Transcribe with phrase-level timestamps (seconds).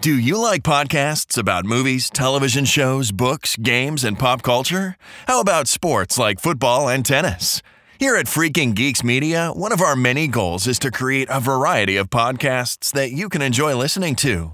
[0.00, 4.96] Do you like podcasts about movies, television shows, books, games, and pop culture?
[5.26, 7.62] How about sports like football and tennis?
[7.98, 11.96] Here at Freaking Geeks Media, one of our many goals is to create a variety
[11.96, 14.52] of podcasts that you can enjoy listening to.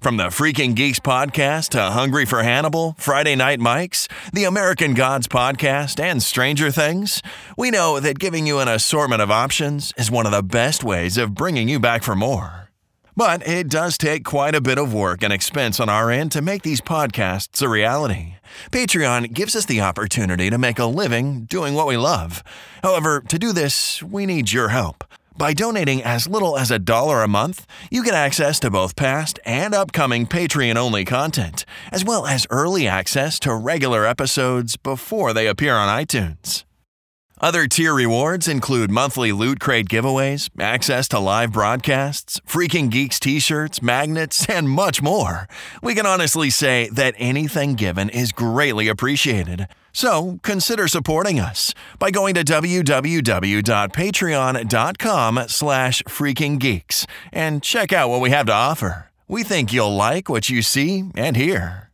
[0.00, 5.28] From the Freaking Geeks podcast to Hungry for Hannibal, Friday Night Mikes, the American Gods
[5.28, 7.20] podcast, and Stranger Things,
[7.54, 11.18] we know that giving you an assortment of options is one of the best ways
[11.18, 12.59] of bringing you back for more.
[13.20, 16.40] But it does take quite a bit of work and expense on our end to
[16.40, 18.36] make these podcasts a reality.
[18.70, 22.42] Patreon gives us the opportunity to make a living doing what we love.
[22.82, 25.04] However, to do this, we need your help.
[25.36, 29.38] By donating as little as a dollar a month, you get access to both past
[29.44, 35.46] and upcoming Patreon only content, as well as early access to regular episodes before they
[35.46, 36.64] appear on iTunes.
[37.42, 43.40] Other tier rewards include monthly Loot Crate giveaways, access to live broadcasts, Freaking Geeks t
[43.40, 45.48] shirts, magnets, and much more.
[45.82, 49.68] We can honestly say that anything given is greatly appreciated.
[49.90, 58.28] So consider supporting us by going to www.patreon.com slash freakinggeeks and check out what we
[58.28, 59.10] have to offer.
[59.28, 61.88] We think you'll like what you see and hear.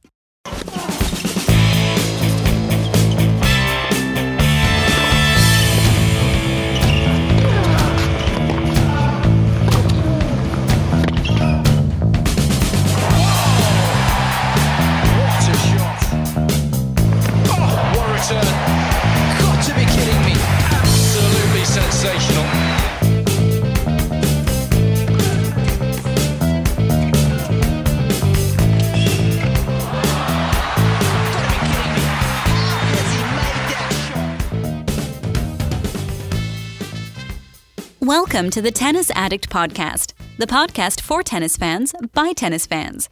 [38.07, 43.09] Welcome to the Tennis Addict Podcast, the podcast for tennis fans by tennis fans.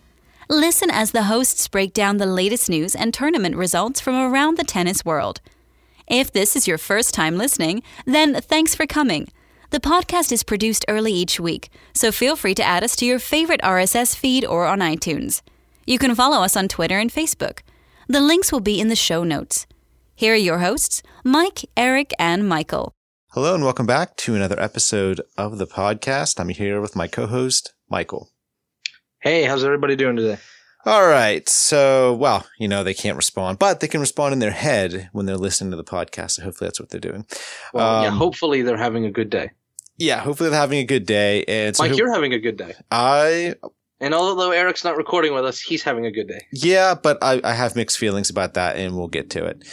[0.48, 4.62] Listen as the hosts break down the latest news and tournament results from around the
[4.62, 5.40] tennis world.
[6.06, 9.26] If this is your first time listening, then thanks for coming.
[9.70, 13.18] The podcast is produced early each week, so feel free to add us to your
[13.18, 15.42] favorite RSS feed or on iTunes.
[15.88, 17.62] You can follow us on Twitter and Facebook.
[18.06, 19.66] The links will be in the show notes.
[20.14, 22.94] Here are your hosts, Mike, Eric, and Michael.
[23.34, 26.38] Hello and welcome back to another episode of the podcast.
[26.38, 28.30] I'm here with my co-host, Michael.
[29.22, 30.38] Hey, how's everybody doing today?
[30.86, 31.48] All right.
[31.48, 35.26] So, well, you know, they can't respond, but they can respond in their head when
[35.26, 36.32] they're listening to the podcast.
[36.32, 37.26] So hopefully that's what they're doing.
[37.72, 39.50] Well, yeah, Um, hopefully they're having a good day.
[39.96, 41.42] Yeah, hopefully they're having a good day.
[41.48, 42.74] And so Mike, ho- you're having a good day.
[42.92, 43.56] I,
[44.00, 46.40] And although Eric's not recording with us, he's having a good day.
[46.52, 49.64] yeah, but I, I have mixed feelings about that and we'll get to it.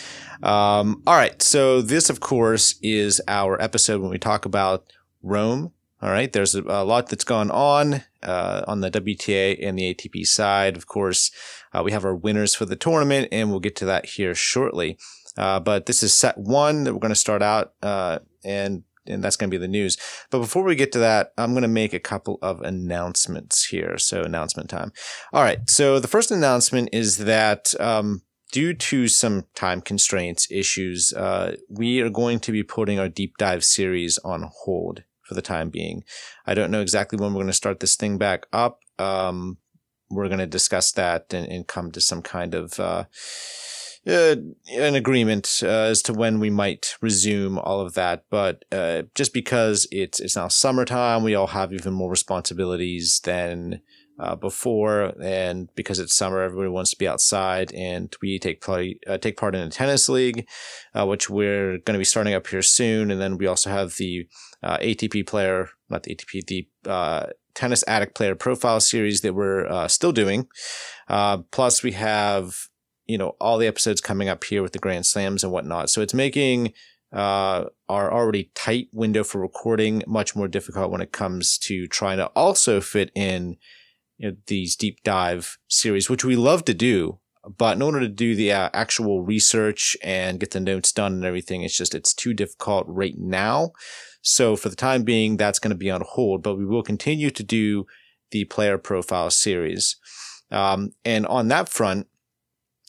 [0.43, 1.41] Um, all right.
[1.41, 4.85] So this, of course, is our episode when we talk about
[5.23, 5.73] Rome.
[6.01, 6.31] All right.
[6.31, 10.77] There's a, a lot that's gone on, uh, on the WTA and the ATP side.
[10.77, 11.31] Of course,
[11.73, 14.97] uh, we have our winners for the tournament and we'll get to that here shortly.
[15.37, 19.23] Uh, but this is set one that we're going to start out, uh, and, and
[19.23, 19.97] that's going to be the news.
[20.29, 23.97] But before we get to that, I'm going to make a couple of announcements here.
[23.97, 24.91] So announcement time.
[25.33, 25.69] All right.
[25.69, 32.01] So the first announcement is that, um, due to some time constraints issues, uh, we
[32.01, 36.03] are going to be putting our deep dive series on hold for the time being.
[36.45, 38.79] I don't know exactly when we're going to start this thing back up.
[38.99, 39.57] Um,
[40.09, 43.05] we're going to discuss that and, and come to some kind of uh,
[44.07, 44.35] uh,
[44.71, 48.25] an agreement uh, as to when we might resume all of that.
[48.29, 53.81] But uh, just because it's it's now summertime, we all have even more responsibilities than
[54.19, 58.99] uh, before, and because it's summer, everybody wants to be outside, and we take play,
[59.07, 60.47] uh, take part in a tennis league,
[60.93, 63.95] uh, which we're going to be starting up here soon, and then we also have
[63.97, 64.27] the
[64.63, 70.47] ATP player, not the ATP, the tennis addict player profile series that we're still doing.
[71.07, 72.67] Plus, we have
[73.05, 76.01] you know all the episodes coming up here with the Grand Slams and whatnot, so
[76.01, 76.73] it's making
[77.13, 82.17] uh, our already tight window for recording much more difficult when it comes to trying
[82.17, 83.57] to also fit in
[84.17, 87.19] you know, these deep dive series, which we love to do.
[87.57, 91.25] But in order to do the uh, actual research and get the notes done and
[91.25, 93.71] everything, it's just, it's too difficult right now.
[94.21, 97.31] So for the time being, that's going to be on hold, but we will continue
[97.31, 97.87] to do
[98.29, 99.97] the player profile series.
[100.51, 102.07] Um, and on that front,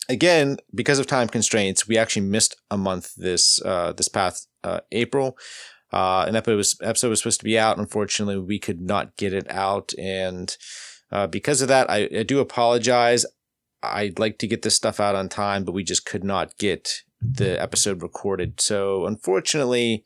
[0.08, 4.80] again, because of time constraints, we actually missed a month this, uh, this past, uh,
[4.90, 5.36] April.
[5.92, 7.78] Uh, an episode was, episode was supposed to be out.
[7.78, 9.92] Unfortunately, we could not get it out.
[9.98, 10.56] And,
[11.10, 13.26] uh, because of that, I, I do apologize.
[13.82, 17.02] I'd like to get this stuff out on time, but we just could not get
[17.20, 18.60] the episode recorded.
[18.60, 20.04] So unfortunately,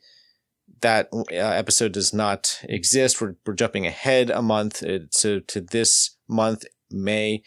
[0.81, 3.21] that uh, episode does not exist.
[3.21, 4.83] We're, we're jumping ahead a month.
[4.83, 7.43] Uh, So to this month, May.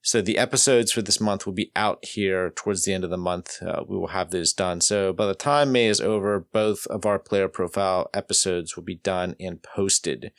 [0.00, 3.18] So the episodes for this month will be out here towards the end of the
[3.18, 3.62] month.
[3.62, 4.80] Uh, we will have those done.
[4.80, 8.94] So by the time May is over, both of our player profile episodes will be
[8.94, 10.32] done and posted.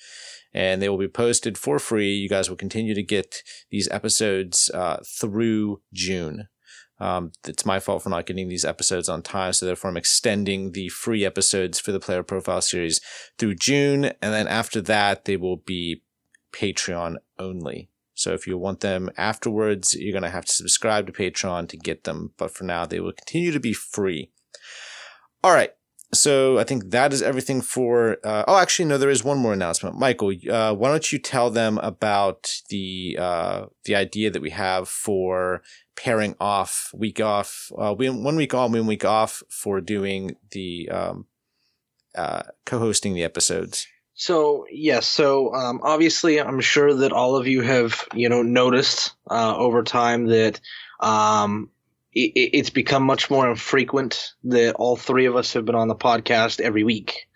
[0.53, 2.13] And they will be posted for free.
[2.13, 6.47] You guys will continue to get these episodes uh, through June.
[6.99, 10.73] Um, it's my fault for not getting these episodes on time, so therefore I'm extending
[10.73, 12.99] the free episodes for the player profile series
[13.37, 16.03] through June, and then after that they will be
[16.51, 17.89] Patreon only.
[18.19, 21.77] So if you want them afterwards, you're going to have to subscribe to Patreon to
[21.77, 22.33] get them.
[22.37, 24.29] But for now, they will continue to be free.
[25.41, 25.71] All right.
[26.11, 28.17] So I think that is everything for.
[28.23, 28.97] Uh, oh, actually, no.
[28.97, 30.33] There is one more announcement, Michael.
[30.49, 35.61] Uh, why don't you tell them about the uh, the idea that we have for
[35.95, 41.27] pairing off week off, uh, one week on, one week off for doing the um,
[42.15, 43.87] uh, co-hosting the episodes.
[44.19, 49.13] So yes, so um, obviously, I'm sure that all of you have you know noticed
[49.31, 50.59] uh, over time that
[50.99, 51.69] um,
[52.11, 55.95] it, it's become much more infrequent that all three of us have been on the
[55.95, 57.27] podcast every week.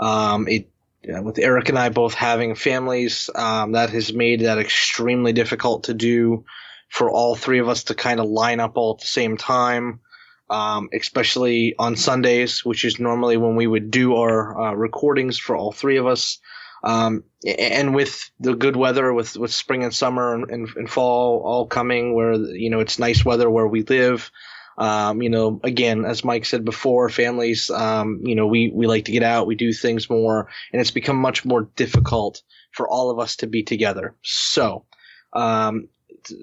[0.00, 0.68] Um, it
[1.04, 5.94] with Eric and I both having families, um, that has made that extremely difficult to
[5.94, 6.44] do
[6.88, 10.00] for all three of us to kind of line up all at the same time
[10.48, 15.56] um, especially on Sundays, which is normally when we would do our uh, recordings for
[15.56, 16.38] all three of us.
[16.84, 21.42] Um, and with the good weather, with, with spring and summer and, and, and, fall
[21.44, 24.30] all coming, where you know it's nice weather where we live.
[24.78, 29.06] Um, you know, again, as Mike said before, families, um, you know, we we like
[29.06, 33.10] to get out, we do things more, and it's become much more difficult for all
[33.10, 34.14] of us to be together.
[34.22, 34.84] So,
[35.32, 35.88] um,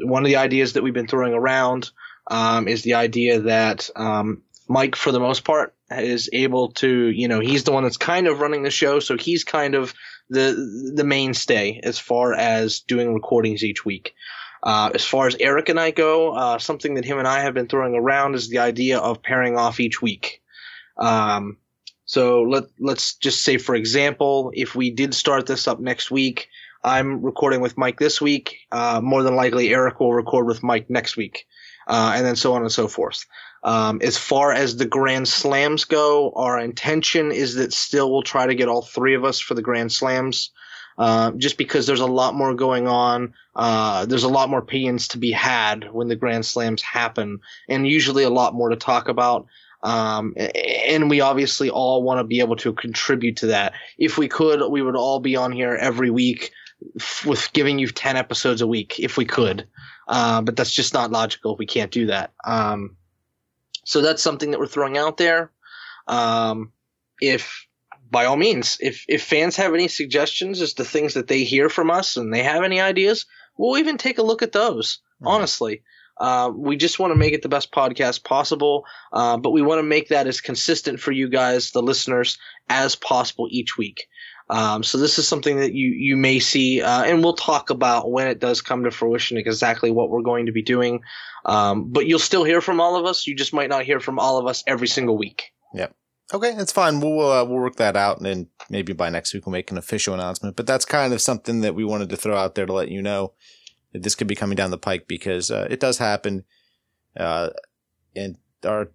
[0.01, 1.91] one of the ideas that we've been throwing around
[2.27, 7.27] um, is the idea that um, Mike, for the most part, is able to, you
[7.27, 9.93] know, he's the one that's kind of running the show, so he's kind of
[10.29, 14.13] the the mainstay as far as doing recordings each week.
[14.63, 17.53] Uh, as far as Eric and I go, uh, something that him and I have
[17.53, 20.41] been throwing around is the idea of pairing off each week.
[20.97, 21.57] Um,
[22.05, 26.47] so let let's just say, for example, if we did start this up next week,
[26.83, 28.59] I'm recording with Mike this week.
[28.71, 31.45] Uh, more than likely, Eric will record with Mike next week
[31.87, 33.25] uh, and then so on and so forth.
[33.63, 38.45] Um, as far as the Grand Slams go, our intention is that still we'll try
[38.45, 40.51] to get all three of us for the Grand Slams.
[40.95, 43.33] Uh, just because there's a lot more going on.
[43.55, 47.87] Uh, there's a lot more opinions to be had when the Grand Slams happen, and
[47.87, 49.47] usually a lot more to talk about.
[49.81, 53.73] Um, and we obviously all want to be able to contribute to that.
[53.97, 56.51] If we could, we would all be on here every week
[57.25, 59.67] with giving you 10 episodes a week if we could.
[60.07, 61.55] Uh, but that's just not logical.
[61.55, 62.33] We can't do that.
[62.43, 62.97] Um,
[63.85, 65.51] so that's something that we're throwing out there.
[66.07, 66.71] Um,
[67.21, 67.67] if
[68.11, 71.69] by all means, if if fans have any suggestions as to things that they hear
[71.69, 73.25] from us and they have any ideas,
[73.57, 74.99] we'll even take a look at those.
[75.15, 75.27] Mm-hmm.
[75.27, 75.83] Honestly,
[76.17, 79.79] uh, we just want to make it the best podcast possible, uh, but we want
[79.79, 82.37] to make that as consistent for you guys, the listeners,
[82.69, 84.07] as possible each week.
[84.53, 88.11] Um, so this is something that you you may see, uh, and we'll talk about
[88.11, 91.01] when it does come to fruition exactly what we're going to be doing.
[91.45, 93.25] Um, but you'll still hear from all of us.
[93.25, 95.51] You just might not hear from all of us every single week.
[95.73, 95.95] Yep.
[96.35, 96.99] Okay, that's fine.
[96.99, 99.77] We'll uh, we'll work that out, and then maybe by next week we'll make an
[99.79, 100.55] official announcement.
[100.55, 103.01] But that's kind of something that we wanted to throw out there to let you
[103.01, 103.33] know
[103.91, 106.43] that this could be coming down the pike because uh, it does happen.
[107.17, 107.49] Uh,
[108.15, 108.91] and our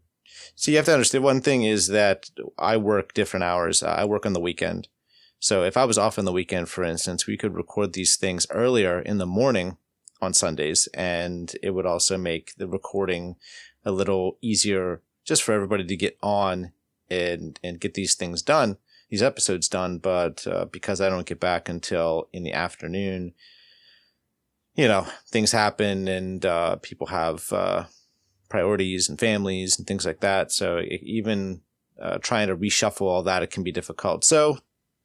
[0.55, 3.83] so you have to understand one thing is that I work different hours.
[3.83, 4.87] I work on the weekend.
[5.41, 8.47] So if I was off on the weekend, for instance, we could record these things
[8.51, 9.77] earlier in the morning
[10.21, 13.37] on Sundays, and it would also make the recording
[13.85, 16.73] a little easier just for everybody to get on
[17.11, 18.79] and and get these things done,
[19.11, 19.99] these episodes done.
[19.99, 23.35] But uh, because I don't get back until in the afternoon,
[24.75, 27.85] you know, things happen and uh, people have uh,
[28.49, 30.51] priorities and families and things like that.
[30.51, 31.61] So even
[32.01, 34.25] uh, trying to reshuffle all that, it can be difficult.
[34.25, 34.59] So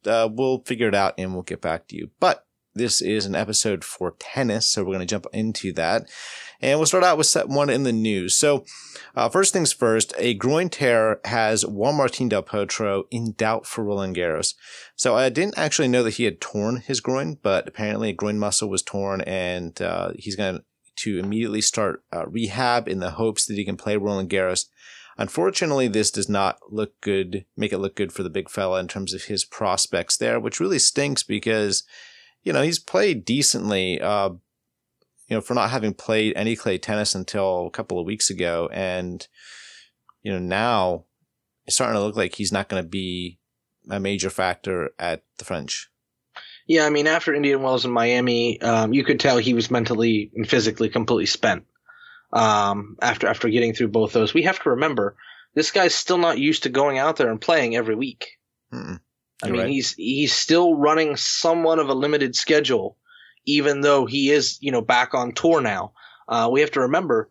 [0.06, 2.10] uh, we'll figure it out and we'll get back to you.
[2.20, 6.08] But this is an episode for tennis, so we're going to jump into that.
[6.60, 8.36] And we'll start out with set one in the news.
[8.36, 8.64] So,
[9.14, 13.84] uh, first things first, a groin tear has Juan Martín del Potro in doubt for
[13.84, 14.54] Roland Garros.
[14.96, 18.38] So I didn't actually know that he had torn his groin, but apparently a groin
[18.38, 20.62] muscle was torn and uh, he's going
[20.96, 24.66] to immediately start uh, rehab in the hopes that he can play Roland Garros.
[25.16, 28.88] Unfortunately, this does not look good, make it look good for the big fella in
[28.88, 31.84] terms of his prospects there, which really stinks because,
[32.42, 34.30] you know, he's played decently, uh,
[35.28, 38.68] you know, for not having played any clay tennis until a couple of weeks ago.
[38.72, 39.26] And,
[40.22, 41.04] you know, now
[41.64, 43.38] it's starting to look like he's not going to be
[43.88, 45.90] a major factor at the French.
[46.66, 50.30] Yeah, I mean, after Indian Wells and Miami, um, you could tell he was mentally
[50.34, 51.64] and physically completely spent.
[52.34, 55.16] Um, after after getting through both those, we have to remember
[55.54, 58.38] this guy's still not used to going out there and playing every week.
[58.72, 58.98] Mm-mm.
[59.42, 59.70] I mean, right.
[59.70, 62.96] he's he's still running somewhat of a limited schedule,
[63.46, 65.92] even though he is you know back on tour now.
[66.28, 67.30] Uh, we have to remember,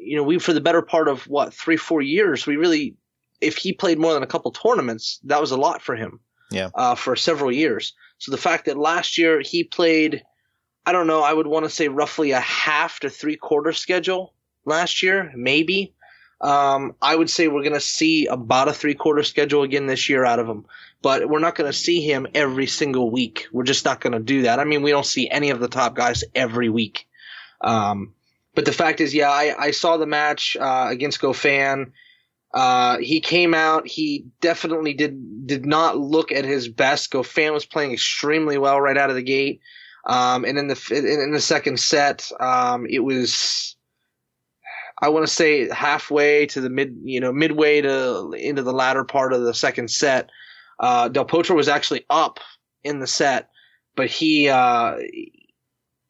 [0.00, 2.96] you know, we for the better part of what three four years, we really,
[3.40, 6.20] if he played more than a couple tournaments, that was a lot for him.
[6.52, 6.70] Yeah.
[6.76, 7.92] Uh, for several years.
[8.18, 10.22] So the fact that last year he played,
[10.84, 14.32] I don't know, I would want to say roughly a half to three quarter schedule
[14.66, 15.94] last year, maybe.
[16.40, 20.08] Um, I would say we're going to see about a three quarter schedule again this
[20.08, 20.66] year out of him,
[21.00, 23.46] but we're not going to see him every single week.
[23.52, 24.60] We're just not going to do that.
[24.60, 27.08] I mean, we don't see any of the top guys every week.
[27.62, 28.12] Um,
[28.54, 31.92] but the fact is, yeah, I, I saw the match uh, against Goffin.
[32.52, 33.86] Uh, he came out.
[33.86, 37.12] He definitely did did not look at his best.
[37.12, 39.60] Goffin was playing extremely well right out of the gate.
[40.06, 43.75] Um, and in the in, in the second set, um, it was
[45.00, 49.04] I want to say halfway to the mid, you know, midway to into the latter
[49.04, 50.30] part of the second set.
[50.80, 52.38] Uh, Del Potro was actually up
[52.82, 53.50] in the set,
[53.94, 54.96] but he uh,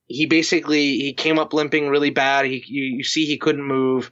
[0.06, 2.46] he basically he came up limping really bad.
[2.46, 4.10] He you, you see he couldn't move.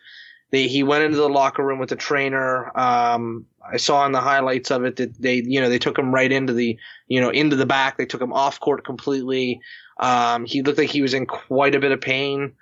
[0.51, 2.77] They, he went into the locker room with the trainer.
[2.79, 6.15] Um, I saw in the highlights of it that they you know they took him
[6.15, 7.97] right into the you know into the back.
[7.97, 9.61] They took him off court completely.
[10.01, 12.53] Um, he looked like he was in quite a bit of pain.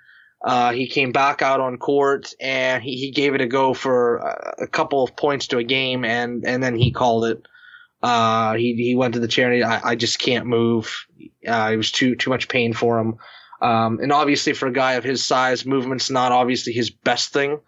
[0.43, 4.17] Uh, he came back out on court and he, he gave it a go for
[4.17, 7.47] a, a couple of points to a game and, and then he called it.
[8.01, 11.05] Uh, he, he went to the chair and I, I just can't move.
[11.47, 13.15] Uh, it was too, too much pain for him.
[13.61, 17.59] Um, and obviously for a guy of his size, movement's not obviously his best thing.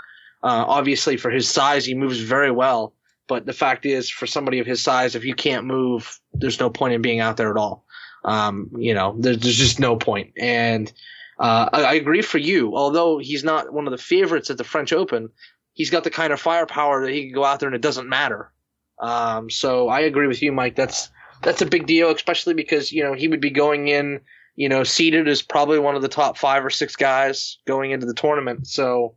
[0.43, 2.93] Uh, obviously for his size, he moves very well.
[3.27, 6.69] But the fact is, for somebody of his size, if you can't move, there's no
[6.69, 7.85] point in being out there at all.
[8.25, 10.33] Um, you know, there's, there's just no point.
[10.37, 10.91] And,
[11.39, 12.75] uh, I, I agree for you.
[12.75, 15.29] Although he's not one of the favorites at the French Open,
[15.73, 18.09] he's got the kind of firepower that he can go out there and it doesn't
[18.09, 18.51] matter.
[18.99, 20.75] Um, so I agree with you, Mike.
[20.75, 21.09] That's
[21.43, 24.21] that's a big deal, especially because you know he would be going in,
[24.55, 28.05] you know, seeded as probably one of the top five or six guys going into
[28.05, 28.67] the tournament.
[28.67, 29.15] So,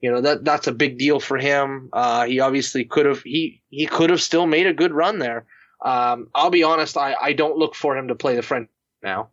[0.00, 1.88] you know that that's a big deal for him.
[1.92, 5.46] Uh, he obviously could have he he could have still made a good run there.
[5.84, 8.68] Um, I'll be honest, I, I don't look for him to play the French
[9.02, 9.28] now.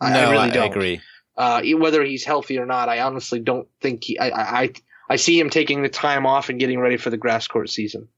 [0.00, 1.00] I, no, I really I don't agree.
[1.36, 4.18] Uh, whether he's healthy or not, I honestly don't think he.
[4.18, 4.72] I, I
[5.10, 8.08] I- see him taking the time off and getting ready for the grass court season.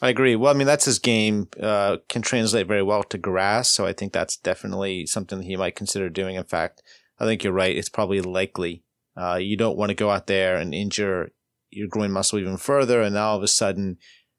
[0.00, 0.36] I agree.
[0.36, 1.48] Well, I mean, that's his game.
[1.60, 5.56] Uh, can translate very well to grass, so I think that's definitely something that he
[5.56, 6.36] might consider doing.
[6.36, 6.82] In fact,
[7.18, 7.76] I think you're right.
[7.76, 8.84] It's probably likely.
[9.16, 11.32] Uh, you don't want to go out there and injure
[11.70, 13.98] your groin muscle even further, and now all of a sudden,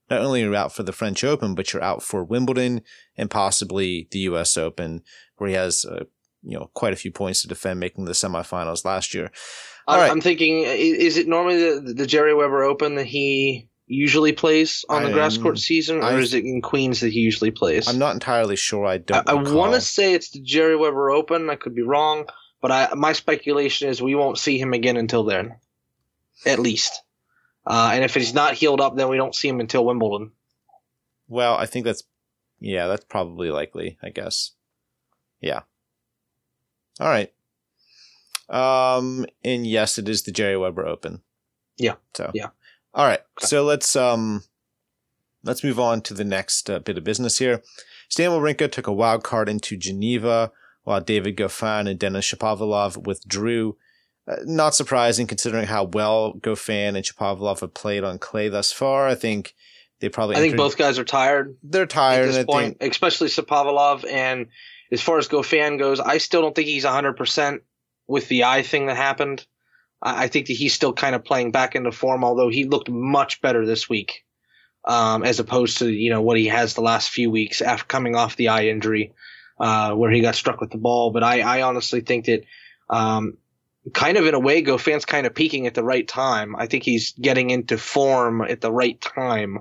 [0.10, 2.82] not only are you out for the French Open, but you're out for Wimbledon
[3.18, 4.58] and possibly the U.S.
[4.58, 5.01] Open,
[5.38, 5.86] where he has
[6.43, 9.31] you know quite a few points to defend, making the semifinals last year.
[9.88, 10.12] All I, right.
[10.12, 15.03] I'm thinking, is it normally the, the Gerry Weber Open that he usually plays on
[15.03, 17.88] the grass court season, or I- is it in Queens that he usually plays?
[17.88, 18.86] I'm not entirely sure.
[18.86, 19.29] I I, don't.
[19.29, 19.55] I recall.
[19.55, 21.50] want to say it's the Gerry Weber Open.
[21.50, 22.27] I could be wrong,
[22.62, 25.55] but I, my speculation is we won't see him again until then,
[26.46, 27.01] at least.
[27.65, 30.31] Uh, and if he's not healed up, then we don't see him until Wimbledon.
[31.27, 32.03] Well, I think that's
[32.60, 34.51] yeah, that's probably likely, I guess.
[35.41, 35.62] Yeah.
[37.00, 37.32] All right.
[38.50, 41.22] Um and yes, it is the Gerry Weber Open.
[41.77, 41.96] Yeah.
[42.15, 42.50] So Yeah.
[42.94, 43.22] All right.
[43.39, 44.44] So let's um
[45.44, 47.62] let's move on to the next uh, bit of business here.
[48.10, 50.51] Stan Wawrinka took a wild card into Geneva
[50.84, 53.77] while David Goffin and Denis Shapovalov withdrew.
[54.27, 59.08] Uh, not surprising considering how well Goffin and Shapovalov have played on clay thus far.
[59.08, 59.53] I think
[60.00, 61.56] they probably I think entered- both guys are tired.
[61.62, 64.10] they're tired at this point, think especially Shapovalov.
[64.12, 64.48] And
[64.91, 67.60] as far as Goffin goes, I still don't think he's 100%
[68.08, 69.46] with the eye thing that happened.
[70.01, 72.89] I, I think that he's still kind of playing back into form, although he looked
[72.89, 74.25] much better this week
[74.86, 78.15] um, as opposed to you know what he has the last few weeks after coming
[78.15, 79.13] off the eye injury
[79.60, 81.12] uh, where he got struck with the ball.
[81.12, 82.43] But I, I honestly think that.
[82.89, 83.38] Um,
[83.93, 86.55] Kind of in a way, Goffin's kind of peaking at the right time.
[86.55, 89.60] I think he's getting into form at the right time.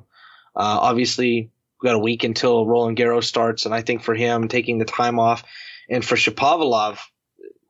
[0.56, 4.48] Uh, obviously, we've got a week until Roland Garros starts, and I think for him
[4.48, 5.44] taking the time off,
[5.88, 6.98] and for Shapovalov,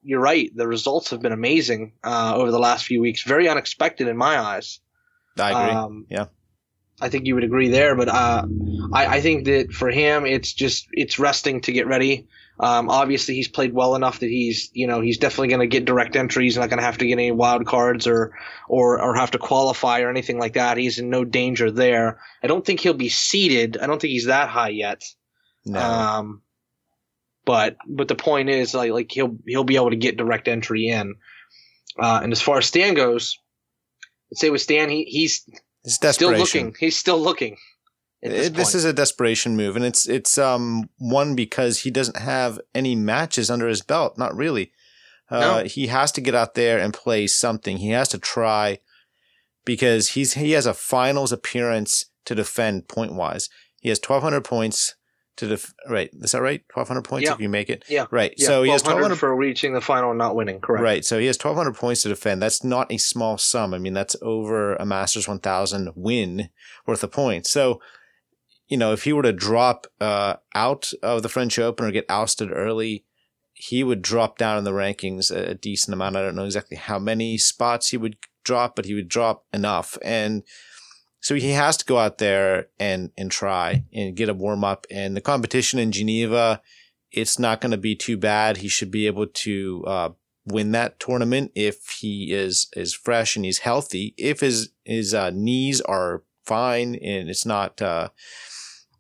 [0.02, 0.50] you're right.
[0.54, 3.22] The results have been amazing uh, over the last few weeks.
[3.22, 4.80] Very unexpected in my eyes.
[5.38, 5.74] I agree.
[5.76, 6.26] Um, Yeah.
[7.00, 8.44] I think you would agree there, but uh,
[8.92, 12.26] I, I think that for him, it's just it's resting to get ready.
[12.60, 15.84] Um, obviously, he's played well enough that he's you know he's definitely going to get
[15.84, 16.44] direct entry.
[16.44, 18.34] He's not going to have to get any wild cards or
[18.68, 20.76] or or have to qualify or anything like that.
[20.76, 22.20] He's in no danger there.
[22.42, 23.78] I don't think he'll be seeded.
[23.78, 25.04] I don't think he's that high yet.
[25.64, 25.80] no.
[25.80, 26.42] Um,
[27.44, 30.88] But but the point is like like he'll he'll be able to get direct entry
[30.88, 31.14] in.
[31.96, 33.38] Uh, and as far as Stan goes,
[34.30, 35.48] let's say with Stan, he he's
[35.97, 36.30] It's still
[36.62, 36.75] looking.
[36.78, 37.57] He's still looking.
[38.21, 42.61] It- This, is a desperation move, and it's it's um one because he doesn't have
[42.75, 44.18] any matches under his belt.
[44.18, 44.73] Not really.
[45.30, 45.64] Uh, No.
[45.64, 47.76] He has to get out there and play something.
[47.78, 48.78] He has to try
[49.64, 53.49] because he's he has a finals appearance to defend point wise.
[53.80, 54.95] He has twelve hundred points
[55.38, 56.11] to def- right.
[56.21, 56.62] Is that right?
[56.73, 57.35] Twelve hundred points Yeah.
[57.35, 57.85] if you make it.
[57.88, 58.07] yeah.
[58.11, 58.35] Right.
[58.37, 60.61] Yeah, so he has 1200 for reaching the final and not winning.
[60.61, 60.83] Correct.
[60.83, 61.04] Right.
[61.04, 62.42] So he has 1,200 points to defend.
[62.42, 63.73] That's not a small sum.
[63.75, 66.50] I mean, that's over a Masters 1000 win
[66.87, 67.50] worth of points.
[67.50, 67.80] So,
[68.68, 72.07] you know, if he were to drop uh, out of the French Open or get
[72.11, 73.04] ousted early,
[73.54, 76.16] he would drop down in the rankings a, a decent amount.
[76.16, 79.97] I don't know exactly how many spots he would drop, but he would drop enough.
[80.02, 80.42] And
[81.20, 84.87] so he has to go out there and, and try and get a warm up.
[84.90, 86.62] And the competition in Geneva,
[87.10, 88.58] it's not going to be too bad.
[88.58, 90.08] He should be able to uh,
[90.46, 94.14] win that tournament if he is is fresh and he's healthy.
[94.16, 98.08] If his his uh, knees are fine and it's not, uh,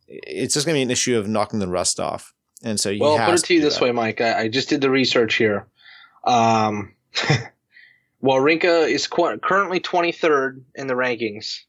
[0.06, 2.34] it's just going to be an issue of knocking the rust off.
[2.62, 3.84] And so he Well, I'll put it to you this that.
[3.84, 4.20] way, Mike.
[4.20, 5.68] I, I just did the research here.
[6.24, 6.94] Um,
[8.22, 11.60] Wawrinka is qu- currently 23rd in the rankings.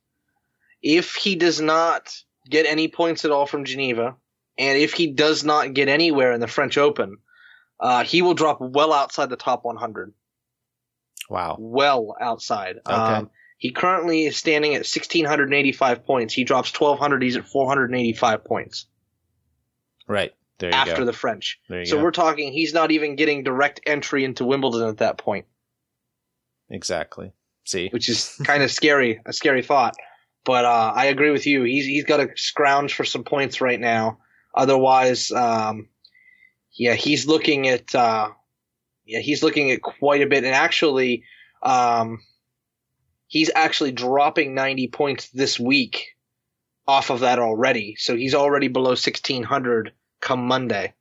[0.82, 2.14] If he does not
[2.50, 4.16] get any points at all from Geneva,
[4.58, 7.18] and if he does not get anywhere in the French Open,
[7.80, 10.14] uh, he will drop well outside the top 100.
[11.30, 11.58] Wow.
[11.60, 12.78] Well outside.
[12.86, 12.94] Okay.
[12.96, 16.34] Um, he currently is standing at 1,685 points.
[16.34, 17.22] He drops 1,200.
[17.22, 18.86] He's at 485 points
[20.08, 20.32] Right.
[20.58, 21.06] There you after go.
[21.06, 21.60] the French.
[21.70, 22.04] there you So go.
[22.04, 25.46] we're talking he's not even getting direct entry into Wimbledon at that point,
[26.70, 27.32] exactly.
[27.66, 27.90] See?
[27.90, 29.96] which is kind of scary, a scary thought.
[30.46, 31.64] But uh, I agree with you.
[31.64, 34.20] He's he's got to scrounge for some points right now.
[34.54, 35.90] Otherwise, um,
[36.72, 38.30] yeah, he's looking at uh,
[39.06, 40.44] yeah, he's looking at quite a bit.
[40.44, 41.24] And actually,
[41.64, 42.22] um,
[43.28, 46.16] he's actually dropping 90 points this week
[46.88, 47.96] off of that already.
[47.98, 50.94] So he's already below 1600 come Monday.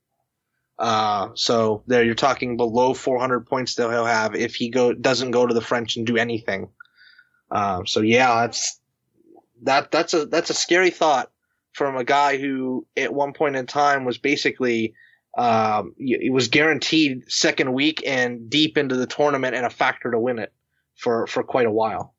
[0.78, 5.32] Uh, so there you're talking below 400 points that he'll have if he go doesn't
[5.32, 6.68] go to the French and do anything.
[7.50, 8.77] Um, so yeah, that's
[9.62, 11.30] that that's a that's a scary thought
[11.72, 14.94] from a guy who at one point in time was basically
[15.36, 20.18] um, he was guaranteed second week and deep into the tournament and a factor to
[20.18, 20.52] win it
[20.96, 22.14] for for quite a while.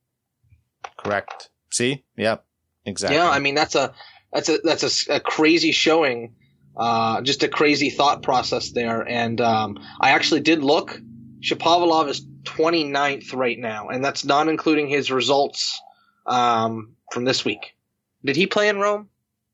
[0.98, 1.50] Correct.
[1.72, 2.04] See?
[2.18, 2.46] Yep.
[2.86, 3.18] Exactly.
[3.18, 3.94] Yeah, I mean that's a
[4.32, 6.36] that's a that's a a, crazy showing,
[6.78, 9.08] uh, just a crazy thought process there.
[9.08, 11.00] And um, I actually did look.
[11.42, 15.80] Shapovalov is 29th right now, and that's not including his results
[16.26, 17.76] um, from this week.
[18.24, 19.10] Did he play in Rome?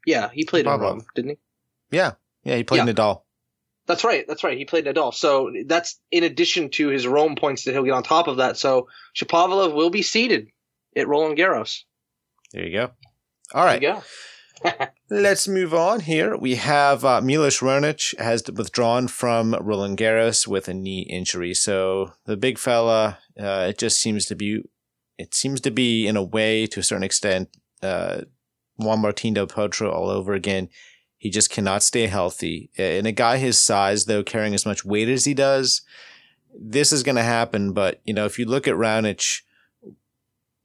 [0.05, 1.37] Yeah, he played in Rome, didn't he?
[1.97, 2.11] yeah.
[2.43, 2.57] Yeah.
[2.57, 2.93] He played Yeah.
[2.93, 3.21] Nadal.
[3.87, 4.25] That's right.
[4.27, 4.57] That's right.
[4.57, 5.13] He played Nadal.
[5.13, 8.57] So that's in addition to his Rome points that he'll get on top of that.
[8.57, 10.47] So Shapovalov will be seeded
[10.95, 11.83] at Roland Garros.
[12.51, 12.91] There you go.
[13.53, 13.79] All right.
[13.81, 14.01] There you
[14.71, 14.85] go.
[15.09, 16.35] Let's move on here.
[16.37, 21.53] We have uh, Milos Raonic has withdrawn from Roland Garros with a knee injury.
[21.53, 24.63] So the big fella, uh, it just seems to be,
[25.17, 27.49] it seems to be in a way to a certain extent,
[27.81, 28.21] uh,
[28.77, 30.69] Juan Martín del Potro all over again.
[31.17, 32.69] He just cannot stay healthy.
[32.77, 35.81] And a guy his size, though, carrying as much weight as he does,
[36.53, 37.71] this is going to happen.
[37.71, 39.41] But, you know, if you look at Raonic,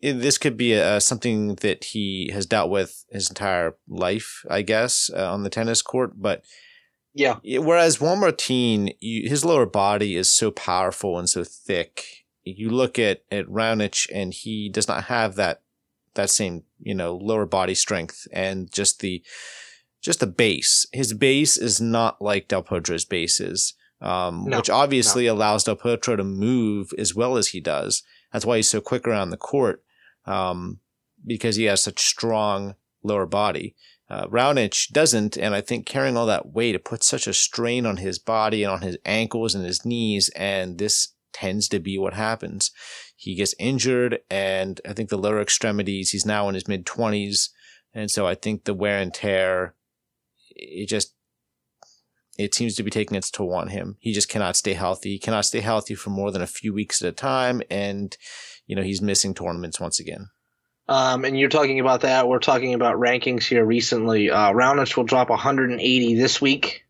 [0.03, 5.11] this could be a, something that he has dealt with his entire life, I guess,
[5.15, 6.15] uh, on the tennis court.
[6.17, 6.43] But
[7.15, 7.39] Yeah.
[7.45, 12.20] whereas Juan Martin, his lower body is so powerful and so thick.
[12.45, 15.63] You look at at Raonic, and he does not have that
[16.15, 19.23] that same you know lower body strength and just the
[20.01, 20.87] just the base.
[20.93, 25.77] His base is not like Del Potro's base is, um, No, which obviously allows Del
[25.77, 28.03] Potro to move as well as he does.
[28.33, 29.83] That's why he's so quick around the court,
[30.25, 30.79] um,
[31.27, 33.75] because he has such strong lower body.
[34.09, 37.87] Uh, Raonic doesn't, and I think carrying all that weight, it puts such a strain
[37.87, 41.99] on his body and on his ankles and his knees, and this tends to be
[41.99, 42.71] what happens.
[43.17, 47.51] He gets injured, and I think the lower extremities, he's now in his mid 20s,
[47.93, 49.75] and so I think the wear and tear,
[50.55, 51.15] it just,
[52.39, 53.97] it seems to be taking its toll on him.
[54.01, 55.11] He just cannot stay healthy.
[55.11, 58.17] He cannot stay healthy for more than a few weeks at a time, and,
[58.67, 60.29] you know, he's missing tournaments once again.
[60.91, 62.27] Um, and you're talking about that.
[62.27, 64.29] We're talking about rankings here recently.
[64.29, 66.85] Uh, Raonic will drop 180 this week,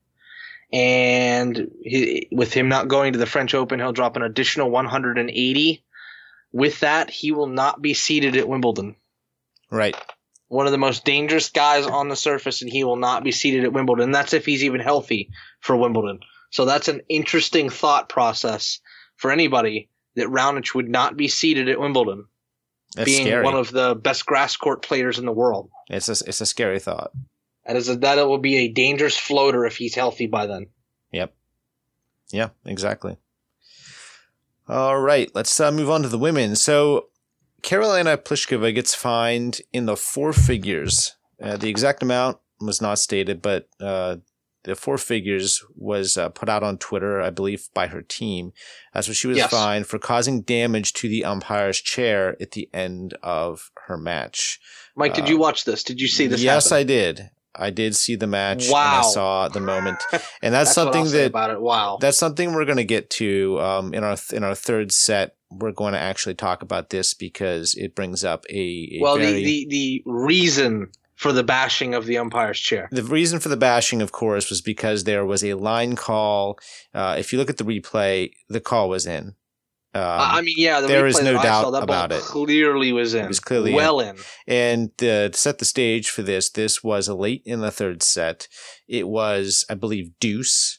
[0.73, 5.85] and he, with him not going to the French Open, he'll drop an additional 180.
[6.53, 8.97] With that, he will not be seeded at Wimbledon.
[9.71, 9.97] Right.
[10.49, 13.65] One of the most dangerous guys on the surface, and he will not be seeded
[13.65, 14.11] at Wimbledon.
[14.11, 15.31] That's if he's even healthy
[15.61, 16.21] for Wimbledon.
[16.51, 18.81] So that's an interesting thought process
[19.17, 22.27] for anybody that Raonic would not be seeded at Wimbledon,
[22.97, 23.45] That's being scary.
[23.45, 25.71] one of the best grass court players in the world.
[25.89, 27.13] it's a it's a scary thought.
[27.71, 30.67] That is a, that it will be a dangerous floater if he's healthy by then.
[31.13, 31.33] Yep.
[32.33, 33.17] Yeah, exactly.
[34.67, 36.57] All right, let's uh, move on to the women.
[36.57, 37.11] So,
[37.63, 41.15] Karolina Pliskova gets fined in the four figures.
[41.41, 44.17] Uh, the exact amount was not stated, but uh,
[44.65, 48.53] the four figures was uh, put out on Twitter, I believe, by her team.
[48.93, 49.51] That's what she was Yes.
[49.53, 54.59] fined for causing damage to the umpire's chair at the end of her match.
[54.97, 55.85] Mike, did you watch this?
[55.85, 56.41] Did you see this?
[56.41, 56.79] Uh, yes, happen?
[56.79, 57.31] I did.
[57.61, 58.65] I did see the match.
[58.65, 59.01] And Wow.
[59.01, 60.21] I saw the moment, and
[60.55, 61.61] that's, That's something that about it.
[61.61, 61.99] Wow.
[62.01, 65.37] that's something we're going to get to um, in our in our third set.
[65.51, 68.55] We're going to actually talk about this because it brings up a,
[68.95, 72.89] a well, very, the, the the reason for the bashing of the umpire's chair.
[72.91, 76.59] the reason for the bashing, of course, was because there was a line call.
[76.95, 79.35] Uh, if you look at the replay, the call was in.
[79.93, 82.21] Um, I mean, yeah, the there is no doubt saw, about it.
[82.21, 83.27] Clearly was in.
[83.27, 84.17] was clearly well in.
[84.47, 88.47] And uh, to set the stage for this, this was late in the third set.
[88.87, 90.79] It was, I believe, deuce.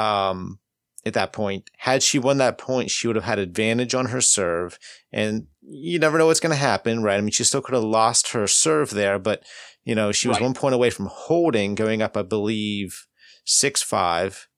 [0.00, 0.58] Um,
[1.06, 4.20] at that point, had she won that point, she would have had advantage on her
[4.20, 4.78] serve.
[5.12, 7.18] And you never know what's going to happen, right?
[7.18, 9.44] I mean, she still could have lost her serve there, but
[9.84, 10.44] you know, she was Right.
[10.44, 13.06] one point away from holding, going up, I believe,
[13.44, 14.48] six five.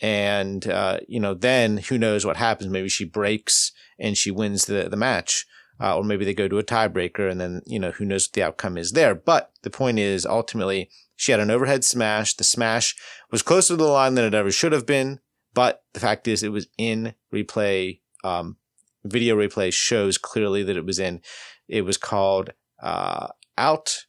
[0.00, 2.70] And uh, you know, then who knows what happens?
[2.70, 5.46] Maybe she breaks and she wins the the match
[5.80, 8.32] uh, or maybe they go to a tiebreaker and then, you know, who knows what
[8.32, 9.14] the outcome is there.
[9.14, 12.34] But the point is ultimately she had an overhead smash.
[12.34, 12.96] The smash
[13.30, 15.20] was closer to the line than it ever should have been.
[15.54, 18.00] But the fact is it was in replay.
[18.24, 18.56] Um,
[19.04, 21.20] video replay shows clearly that it was in.
[21.68, 22.50] It was called,
[22.82, 23.28] uh,
[23.58, 24.06] out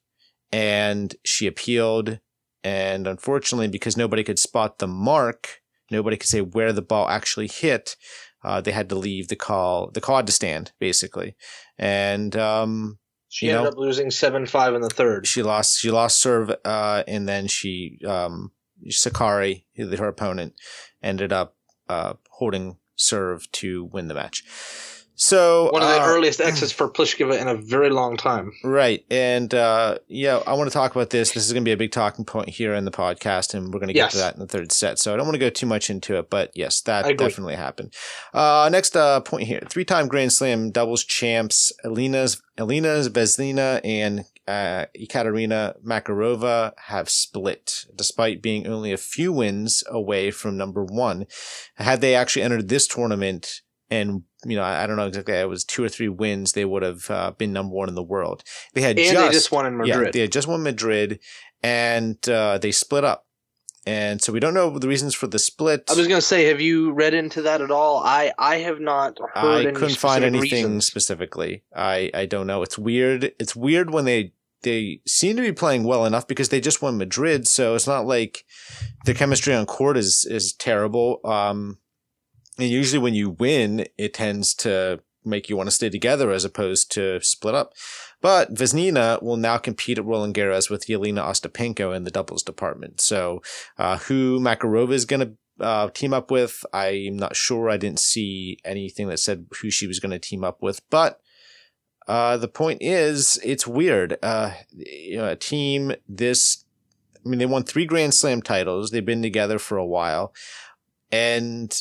[0.51, 2.19] and she appealed.
[2.63, 7.47] And unfortunately, because nobody could spot the mark, nobody could say where the ball actually
[7.47, 7.95] hit
[8.43, 9.89] uh, they had to leave the call.
[9.91, 11.35] The call had to stand basically,
[11.77, 13.69] and um, She You ended know?
[13.71, 15.27] up losing seven five in the third.
[15.27, 15.79] she lost.
[15.79, 18.51] She lost serve, uh, and then she um,
[18.89, 20.53] Sakkari, her opponent,
[21.01, 21.55] ended up
[21.89, 24.43] uh, holding serve to win the match.
[25.19, 28.51] So One of the uh, earliest exits for Pliskova in a very long time.
[28.63, 29.03] Right.
[29.09, 31.31] And uh, yeah, I want to talk about this.
[31.31, 33.79] This is going to be a big talking point here in the podcast, and we're
[33.79, 34.11] going to get Yes.
[34.11, 34.99] to that in the third set.
[34.99, 37.93] So I don't want to go too much into it, but yes, that definitely happened.
[38.31, 44.23] Uh, next uh, point here three time Grand Slam doubles champs Elina's, Elena's Vesnina and
[44.47, 51.25] uh, Ekaterina Makarova have split, despite being only a few wins away from number one.
[51.75, 55.49] Had they actually entered this tournament, and you know, I, I don't know exactly, it
[55.49, 58.43] was two or three wins, they would have uh, been number one in the world.
[58.73, 60.13] They had And just, they just won in yeah, Madrid.
[60.13, 61.19] they had just won Madrid,
[61.63, 63.25] and uh, they split up.
[63.85, 65.85] And so we don't know the reasons for the split.
[65.89, 67.99] I was going to say, have you read into that at all?
[68.03, 70.85] I, I have not heard I any couldn't find anything reasons.
[70.85, 71.63] specifically.
[71.73, 72.63] I, I don't know.
[72.63, 73.31] It's weird.
[73.39, 76.97] It's weird when they they seem to be playing well enough because they just won
[76.97, 78.43] Madrid, so it's not like
[79.05, 81.21] the chemistry on court is is terrible.
[81.23, 81.77] Um,
[82.57, 86.45] and usually when you win, it tends to make you want to stay together as
[86.45, 87.73] opposed to split up.
[88.21, 93.01] But Vesnina will now compete at Roland Garros with Jelena Ostapenko in the doubles department.
[93.01, 93.41] So,
[93.77, 96.63] uh, who Makarova is going to uh, team up with.
[96.73, 97.69] I'm not sure.
[97.69, 101.19] I didn't see anything that said who she was going to team up with, but
[102.07, 104.17] uh, the point is, it's weird.
[104.23, 106.63] Uh, you know, a team this,
[107.25, 108.91] I mean, they won three Grand Slam titles.
[108.91, 110.33] They've been together for a while,
[111.11, 111.75] and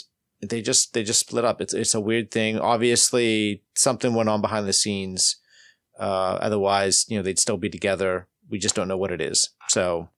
[0.48, 1.60] they just they just split up.
[1.60, 2.58] It's it's a weird thing.
[2.58, 5.36] Obviously, something went on behind the scenes.
[5.98, 8.28] Uh, otherwise, you know, they'd still be together.
[8.48, 9.50] We just don't know what it is.
[9.68, 10.10] So,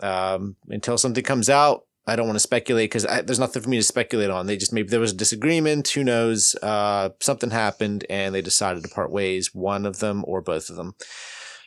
[0.00, 3.78] um, until something comes out, I don't want to speculate because there's nothing for me
[3.78, 4.46] to speculate on.
[4.46, 5.88] They just maybe there was a disagreement.
[5.88, 6.54] Who knows?
[6.62, 9.54] Uh, something happened and they decided to part ways.
[9.54, 10.94] One of them or both of them.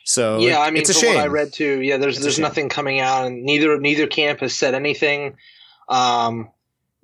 [0.04, 1.16] So yeah, I mean, it's a shame.
[1.16, 4.40] what I read too, yeah, there's It's there's nothing coming out, and neither neither camp
[4.40, 5.36] has said anything.
[5.88, 6.50] Um,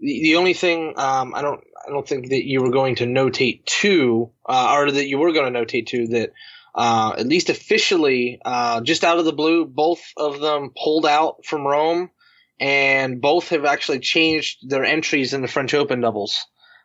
[0.05, 3.05] the, the only thing um, I don't I don't think that you were going to
[3.07, 6.31] notate to, uh, or that you were going to notate to that.
[6.77, 11.45] Uh, at least officially, uh, just out of the blue, both of them pulled out
[11.45, 12.11] from Rome,
[12.59, 16.45] and both have actually changed their entries in the French Open doubles.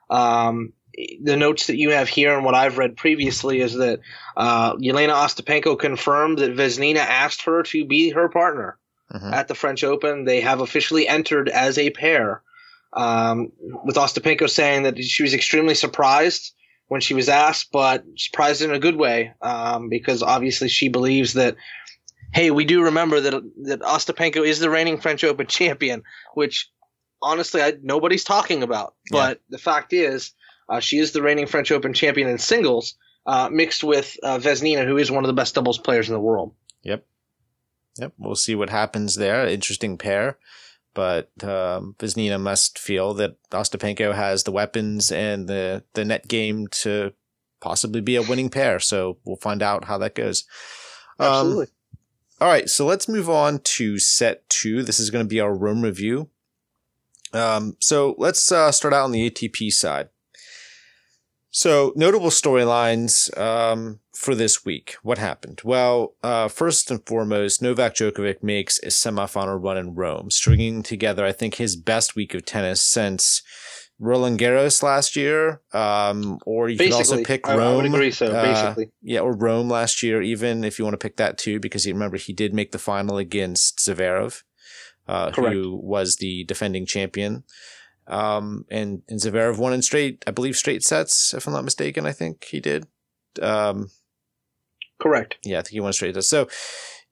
[0.10, 0.74] Um,
[1.24, 4.00] the notes that you have here and what I've read previously is that
[4.38, 8.78] uh, Jelena Ostapenko confirmed that Vesnina asked her to be her partner
[9.12, 9.34] Mhm.
[9.34, 10.26] at the French Open.
[10.26, 12.44] They have officially entered as a pair.
[12.92, 16.54] Um, with Ostapenko saying that she was extremely surprised
[16.88, 21.34] when she was asked, but surprised in a good way um, because obviously she believes
[21.34, 21.56] that.
[22.32, 26.70] Hey, we do remember that that Ostapenko is the reigning French Open champion, which
[27.22, 28.96] honestly I, nobody's talking about.
[29.12, 30.34] But the fact is,
[30.68, 34.86] uh, she is the reigning French Open champion in singles, uh, mixed with uh, Vesnina,
[34.86, 36.54] who is one of the best doubles players in the world.
[36.84, 37.06] Yep.
[37.98, 38.14] Yep.
[38.18, 39.48] We'll see what happens there.
[39.48, 40.38] Interesting pair.
[40.94, 46.68] But um, Vesnina must feel that Ostapenko has the weapons and the, the net game
[46.68, 47.14] to
[47.62, 48.80] possibly be a winning pair.
[48.80, 50.46] So we'll find out how that goes.
[51.20, 51.68] Um, Absolutely.
[52.42, 52.70] all right.
[52.70, 54.84] So let's move on to set two.
[54.84, 56.30] This is going to be our Rome review.
[57.34, 60.10] Um, so let's uh, start out on the ATP side.
[61.52, 64.96] So notable storylines um, for this week.
[65.02, 65.62] What happened?
[65.64, 71.26] Well, uh, first and foremost, Novak Djokovic makes a semifinal run in Rome, stringing together,
[71.26, 73.42] I think, his best week of tennis since
[74.00, 75.62] Roland Garros last year.
[75.74, 77.60] Um, or you could also pick Rome.
[77.60, 78.92] I would agree so, uh, basically.
[79.02, 81.94] yeah, or Rome last year, even if you want to pick that too, because you
[81.94, 84.44] remember he did make the final against Zverev,
[85.08, 87.44] uh, who was the defending champion.
[88.10, 92.06] Um, and, and Zverev won in straight, I believe straight sets, if I'm not mistaken.
[92.06, 92.88] I think he did.
[93.42, 93.92] Um,
[95.00, 95.38] Correct.
[95.44, 96.28] yeah, I think he won straight sets.
[96.28, 96.50] So,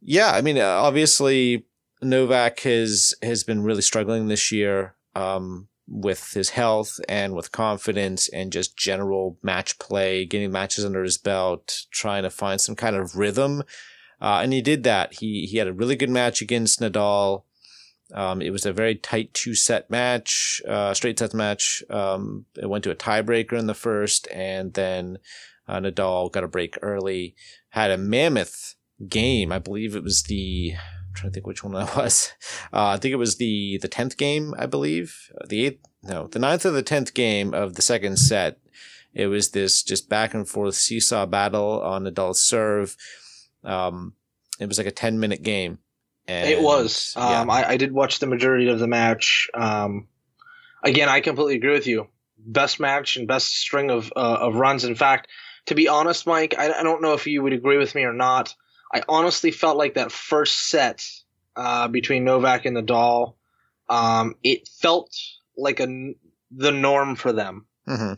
[0.02, 1.66] yeah, I mean, uh, obviously
[2.02, 8.30] Novak has has been really struggling this year um, with his health and with confidence
[8.30, 12.96] and just general match play, getting matches under his belt, trying to find some kind
[12.96, 13.64] of rhythm.
[14.20, 15.14] Uh, and he did that.
[15.20, 17.44] He he had a really good match against Nadal.
[18.14, 21.84] Um, it was a very tight two set match, uh, straight sets match.
[21.90, 25.20] Um, it went to a tiebreaker in the first, and then
[25.68, 27.36] uh, Nadal got a break early.
[27.70, 28.76] Had a mammoth
[29.08, 29.52] game.
[29.52, 30.74] I believe it was the.
[30.76, 32.32] I'm trying to think which one that was.
[32.72, 34.54] Uh, I think it was the the tenth game.
[34.58, 35.86] I believe the eighth.
[36.04, 38.60] No, the ninth or the tenth game of the second set.
[39.14, 42.96] It was this just back and forth seesaw battle on Nadal's serve.
[43.64, 44.14] Um,
[44.60, 45.80] it was like a ten minute game.
[46.28, 47.14] And, it was.
[47.16, 47.42] yeah.
[47.42, 49.50] Um, I, I did watch the majority of the match.
[49.54, 50.08] Um,
[50.84, 52.08] again, I completely agree with you.
[52.38, 54.84] Best match and best string of uh, of runs.
[54.84, 55.28] In fact,
[55.68, 58.14] to be honest, Mike, I, I don't know if you would agree with me or
[58.14, 58.54] not.
[58.94, 61.06] I honestly felt like that first set
[61.56, 63.34] uh, between Novak and Nadal,
[63.90, 65.14] um, it felt
[65.58, 66.14] like a
[66.52, 68.18] the norm for them, Mhm.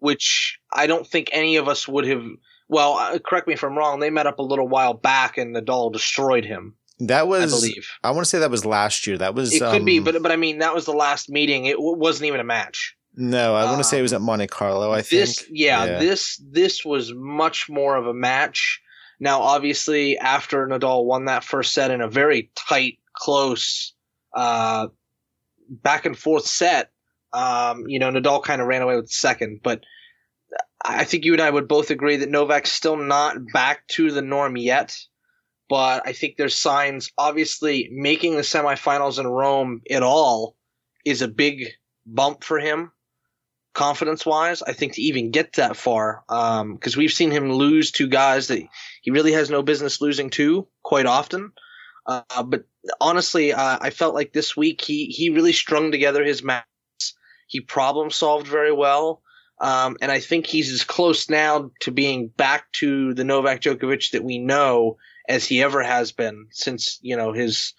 [0.00, 2.24] which I don't think any of us would have.
[2.68, 4.00] Well, uh, correct me if I'm wrong.
[4.00, 6.74] They met up a little while back, and Nadal destroyed him.
[6.98, 7.88] That was, I believe.
[8.04, 9.18] I want to say that was last year.
[9.18, 9.52] That was.
[9.52, 11.66] It could be, um, but but I mean that was the last meeting.
[11.66, 12.96] It w- wasn't even a match.
[13.14, 14.92] No, I want to say it Um, was at Monte Carlo.
[14.92, 15.26] I think.
[15.26, 18.80] This, yeah, this this was much more of a match.
[19.20, 23.94] Now, obviously, after Nadal won that first set in a very tight, close,
[24.34, 24.88] uh,
[25.68, 26.90] back and forth set,
[27.32, 29.60] um, you know, Nadal kind of ran away with the second.
[29.62, 29.82] But
[30.84, 34.22] I think you and I would both agree that Novak's still not back to the
[34.22, 34.98] norm yet.
[35.72, 37.10] But I think there's signs.
[37.16, 40.54] Obviously, making the semifinals in Rome at all
[41.02, 41.68] is a big
[42.04, 42.92] bump for him
[43.72, 48.06] confidence wise, I think to even get that far, because we've seen him lose to
[48.06, 48.62] guys that
[49.00, 51.52] he really has no business losing to quite often.
[52.04, 52.64] Uh, but
[53.00, 56.66] honestly, uh, I felt like this week he he really strung together his matches.
[57.46, 59.22] He problem solved very well.
[59.58, 64.10] Um, and I think he's as close now to being back to the Novak Djokovic
[64.10, 67.74] that we know as he ever has been since you know his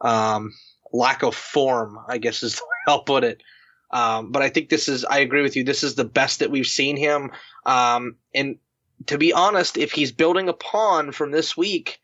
[0.00, 0.52] um,
[0.92, 1.98] lack of form.
[2.08, 3.42] I guess is the way I'll put it.
[3.90, 5.64] Um, but I think this is, I agree with you.
[5.64, 7.30] This is the best that we've seen him.
[7.64, 8.58] Um, and
[9.06, 12.00] to be honest, if he's building upon from this week,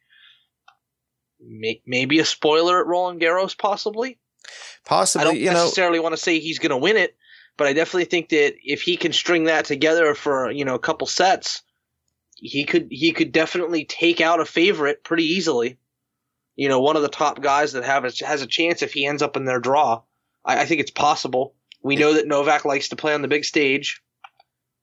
[1.40, 4.18] may, maybe a spoiler at Roland Garros, possibly.
[4.84, 5.22] Possibly.
[5.22, 7.16] I don't you know, necessarily want to say he's going to win it,
[7.56, 10.80] but I definitely think that if he can string that together for you know a
[10.80, 11.62] couple sets,
[12.36, 15.78] he could he could definitely take out a favorite pretty easily.
[16.56, 19.06] You know, one of the top guys that have a, has a chance if he
[19.06, 20.02] ends up in their draw.
[20.44, 21.54] I, I think it's possible.
[21.82, 24.00] We know that Novak likes to play on the big stage.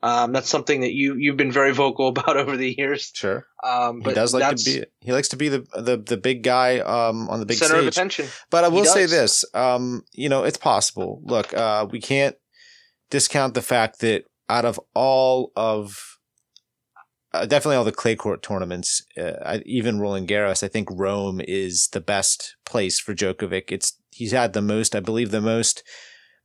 [0.04, 3.12] Um, that's something that you you've been very vocal about over the years.
[3.14, 3.46] sure.
[3.64, 4.84] Um, but he does like to be.
[5.00, 7.82] He likes to be the the the big guy um on the big center of
[7.82, 7.94] stage.
[7.94, 8.28] attention.
[8.50, 11.22] But I will say this, um, you know, it's possible.
[11.24, 12.36] Look, uh, we can't
[13.10, 16.20] discount the fact that out of all of
[17.34, 21.42] uh, definitely all the clay court tournaments, uh, I, even Roland Garros, I think Rome
[21.48, 23.72] is the best place for Djokovic.
[23.72, 25.84] It's he's had the most, I believe, the most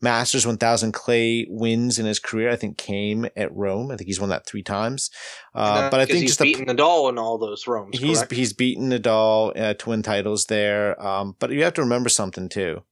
[0.01, 2.51] Masters 1000 clay wins in his career.
[2.51, 3.91] I think came at Rome.
[3.91, 5.11] I think he's won that three times.
[5.55, 7.99] Uh, but I think he's just the beaten Nadal in all those Romes.
[7.99, 8.33] he's correct?
[8.33, 11.01] he's beaten Nadal uh, to win titles there.
[11.05, 12.83] Um, but you have to remember something too.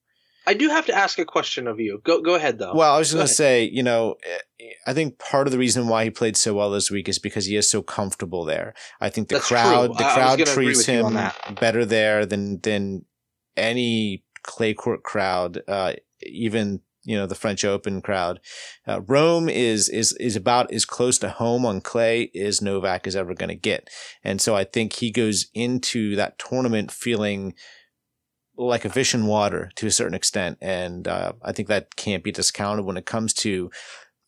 [0.46, 2.00] I do have to ask a question of you.
[2.04, 2.74] Go go ahead though.
[2.74, 5.58] Well, I was just going to say, you know, eh, I think part of the
[5.58, 8.74] reason why he played so well this week is because he is so comfortable there.
[9.00, 9.94] I think the That's crowd, true.
[9.96, 13.04] the crowd treats with you on him better there than than
[13.56, 18.40] any clay court crowd uh, even you know the French Open crowd.
[18.86, 23.14] Uh, Rome is is is about as close to home on clay as Novak is
[23.14, 23.88] ever going to get,
[24.22, 27.54] and so I think he goes into that tournament feeling
[28.56, 32.22] like a fish in water to a certain extent, and uh, I think that can't
[32.22, 33.70] be discounted when it comes to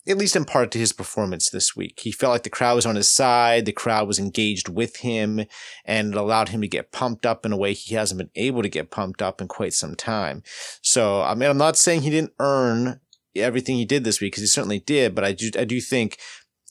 [0.08, 1.98] at least in part to his performance this week.
[2.00, 5.44] He felt like the crowd was on his side, the crowd was engaged with him,
[5.84, 8.62] and it allowed him to get pumped up in a way he hasn't been able
[8.62, 10.44] to get pumped up in quite some time.
[10.80, 13.00] So, I mean, I'm not saying he didn't earn
[13.34, 16.18] everything he did this week, because he certainly did, but I do, I do think,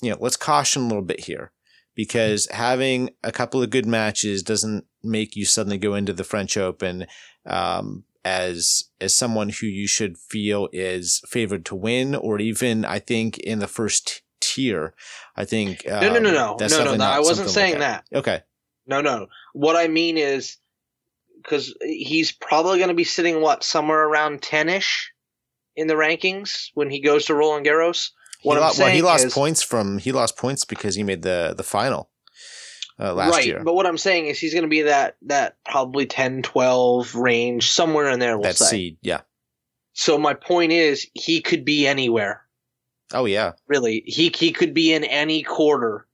[0.02, 1.52] you know, let's caution a little bit here.
[1.94, 6.58] Because having a couple of good matches doesn't make you suddenly go into the French
[6.58, 7.06] Open
[7.46, 13.00] um, as as someone who you should feel is favored to win, or even I
[13.00, 14.94] think in the first tier.
[15.36, 17.06] I think um, no, no, no, no, no, no, no.
[17.06, 18.06] I wasn't saying that.
[18.14, 18.42] Okay.
[18.88, 19.28] No, no.
[19.54, 20.58] What I mean is
[21.42, 25.12] because he's probably going to be sitting what somewhere around ten ish
[25.76, 28.12] in the rankings when he goes to Roland Garros.
[28.44, 31.04] What he, I'm lo- well, he lost is, points from he lost points because he
[31.04, 32.10] made the the final
[33.00, 33.62] uh, last right, year.
[33.64, 37.70] But what I'm saying is he's going to be that that probably 10, 12 range
[37.70, 38.38] somewhere in there.
[38.38, 38.66] We'll that say.
[38.66, 39.22] seed, yeah.
[39.94, 42.44] So my point is he could be anywhere.
[43.14, 44.04] Oh yeah, really.
[44.06, 46.06] He he could be in any quarter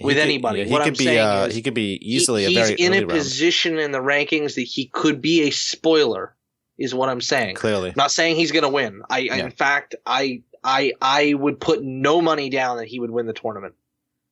[0.00, 0.60] with could, anybody.
[0.60, 2.60] Yeah, he what could I'm be, saying uh, is he could be easily he, a
[2.60, 3.10] very he's in a round.
[3.10, 6.34] position in the rankings that he could be a spoiler.
[6.78, 7.56] Is what I'm saying.
[7.56, 9.02] Clearly, I'm not saying he's going to win.
[9.10, 9.36] I, Yeah.
[9.38, 13.32] in fact, I I I would put no money down that he would win the
[13.32, 13.74] tournament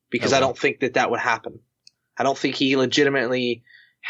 [0.09, 1.59] because I don't think that that would happen.
[2.17, 3.63] I don't think he legitimately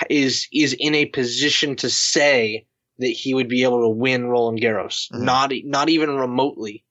[0.10, 2.66] is is in a position to say
[3.00, 5.10] that he would be able to win Roland Garros.
[5.12, 5.22] Mhm.
[5.22, 6.84] Not not even remotely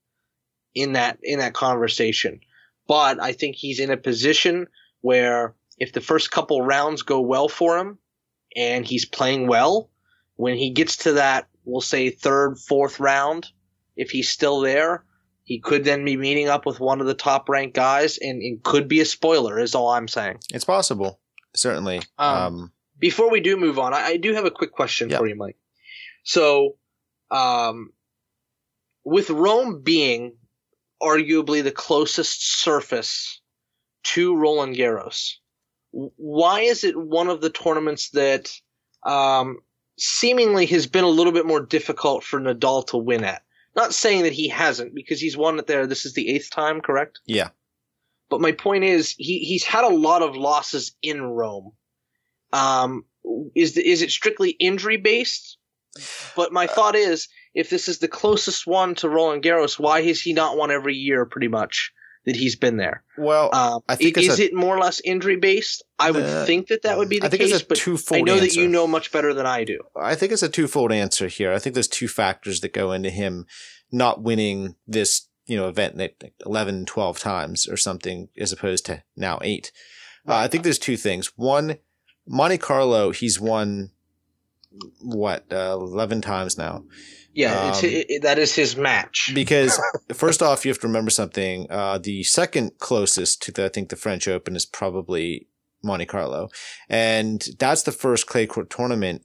[0.73, 2.39] in that in that conversation.
[2.87, 4.67] But I think he's in a position
[5.01, 7.97] where if the first couple rounds go well for him
[8.55, 9.89] and he's playing well,
[10.35, 13.47] when he gets to that, we'll say third, fourth round,
[13.95, 15.03] if he's still there,
[15.47, 18.63] he could then be meeting up with one of the top ranked guys and it
[18.63, 20.39] could be a spoiler, is all I'm saying.
[20.53, 21.21] it's possible.
[21.55, 22.01] Certainly.
[22.19, 25.25] Um, Um, Before we do move on, I, I do have a quick question for
[25.25, 25.55] you, Mike.
[26.23, 26.75] So,
[27.31, 27.93] um,
[29.05, 30.35] with Rome being
[31.01, 33.39] arguably the closest surface
[34.03, 35.35] to Roland Garros,
[35.91, 38.51] why is it one of the tournaments that
[39.03, 39.59] um,
[39.97, 43.43] seemingly has been a little bit more difficult for Nadal to win at?
[43.77, 45.85] Not saying that he hasn't, because he's won it there.
[45.87, 47.19] This is the eighth time, correct?
[47.25, 47.49] yeah.
[48.29, 51.71] But my point is, he he's had a lot of losses in Rome.
[52.51, 53.05] Um,
[53.55, 55.57] is the, is it strictly injury based?
[56.35, 60.19] But my thought is, if this is the closest one to Roland Garros, why has
[60.19, 61.25] he not won every year?
[61.25, 61.93] Pretty much
[62.27, 63.03] that he's been there.
[63.17, 65.83] Well, Um, I think is a- it more or less injury based?
[65.97, 67.53] I would Uh, think that that would be the I think case.
[67.53, 69.79] it's a but twofold I know that you know much better than I do.
[69.99, 71.51] I think it's a twofold answer here.
[71.51, 73.47] I think there's two factors that go into him
[73.91, 79.03] not winning this, you know, event like 11, 12 times or something as opposed to
[79.15, 79.71] now eight.
[80.27, 81.31] Uh, I think there's two things.
[81.37, 81.77] One,
[82.27, 83.91] Monte Carlo, he's won
[85.01, 86.83] what, uh, 11 times now.
[87.33, 89.31] Yeah, Um, it, it- that is his match.
[89.35, 89.79] Because
[90.13, 91.67] first off, you have to remember something.
[91.69, 95.47] Uh, the second closest to the, I think the French Open is probably
[95.83, 96.49] Monte Carlo.
[96.89, 99.23] And that's the first clay court tournament.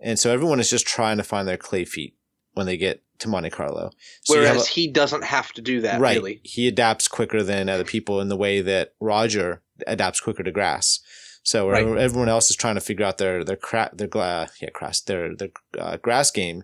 [0.00, 2.16] And so everyone is just trying to find their clay feet
[2.54, 3.90] when they get to Monte Carlo.
[4.22, 6.00] So Whereas a- he doesn't have to do that.
[6.00, 6.16] right.
[6.16, 6.40] Really.
[6.42, 11.00] He adapts quicker than other people in the way that Roger adapts quicker to grass.
[11.44, 11.84] So Right.
[11.98, 15.48] everyone else is trying to figure out their their cra- their yeah grass their their
[15.78, 16.62] uh, grass game,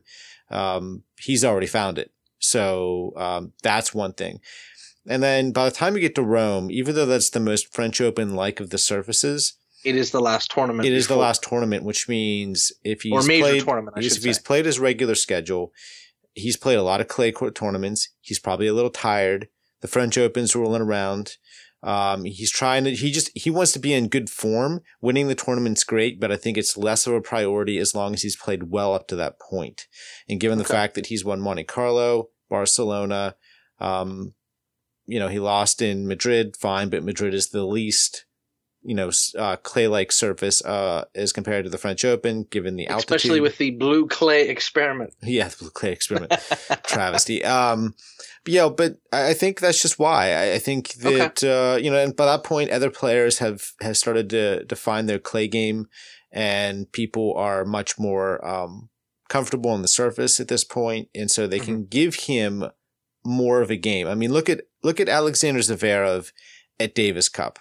[0.50, 2.12] um, he's already found it.
[2.38, 4.40] So um, that's one thing.
[5.08, 8.00] And then by the time you get to Rome, even though that's the most French
[8.00, 10.86] Open like of the surfaces, It is the last tournament.
[10.86, 13.96] it is the last tournament, which means if he's or major played, tournament.
[13.96, 14.42] I Yes, should if he's say.
[14.44, 15.72] played his regular schedule,
[16.34, 18.10] he's played a lot of clay court tournaments.
[18.20, 19.48] He's probably a little tired.
[19.80, 21.36] The French Open's rolling around.
[21.82, 24.80] Um, he's trying to, he just, he wants to be in good form.
[25.00, 28.22] Winning the tournament's great, but I think it's less of a priority as long as
[28.22, 29.86] he's played well up to that point.
[30.28, 33.36] And given the fact that he's won Monte Carlo, Barcelona,
[33.78, 34.34] um,
[35.06, 38.26] you know, he lost in Madrid, fine, but Madrid is the least,
[38.82, 43.16] you know, uh, clay-like surface, uh, as compared to the French Open, given the altitude.
[43.16, 45.14] especially with the blue clay experiment.
[45.22, 46.32] Yeah, the clay experiment.
[46.84, 47.42] Travesty.
[47.42, 47.94] Um,
[48.48, 50.52] yeah, but I think that's just why.
[50.52, 54.30] I, think that, uh, you know, and by that point, other players have, have started
[54.30, 55.86] to define their clay game
[56.32, 58.90] and people are much more, um,
[59.28, 62.64] comfortable on the surface at this point, And so they can give him
[63.24, 64.08] more of a game.
[64.08, 66.32] I mean, look at, look at Alexander Zverev
[66.80, 67.58] at Davis Cup.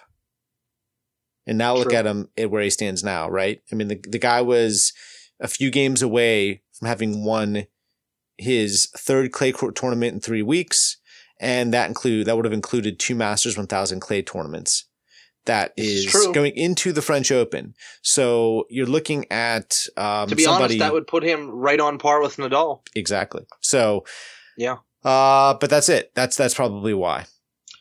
[1.46, 1.98] And now look True.
[1.98, 3.60] at him at where he stands now, right?
[3.72, 4.92] I mean, the, the guy was
[5.40, 7.66] a few games away from having won
[8.38, 10.96] his third clay court tournament in three weeks,
[11.40, 14.84] and that include that would have included two Masters 1000 clay tournaments.
[15.44, 16.32] That is true.
[16.34, 17.74] going into the French Open.
[18.02, 21.98] So you're looking at um, To be somebody honest, that would put him right on
[21.98, 22.80] par with Nadal.
[22.94, 23.46] exactly.
[23.60, 24.04] So
[24.58, 24.76] Yeah.
[25.04, 26.12] uh, but that's it.
[26.14, 27.24] That's that's probably why.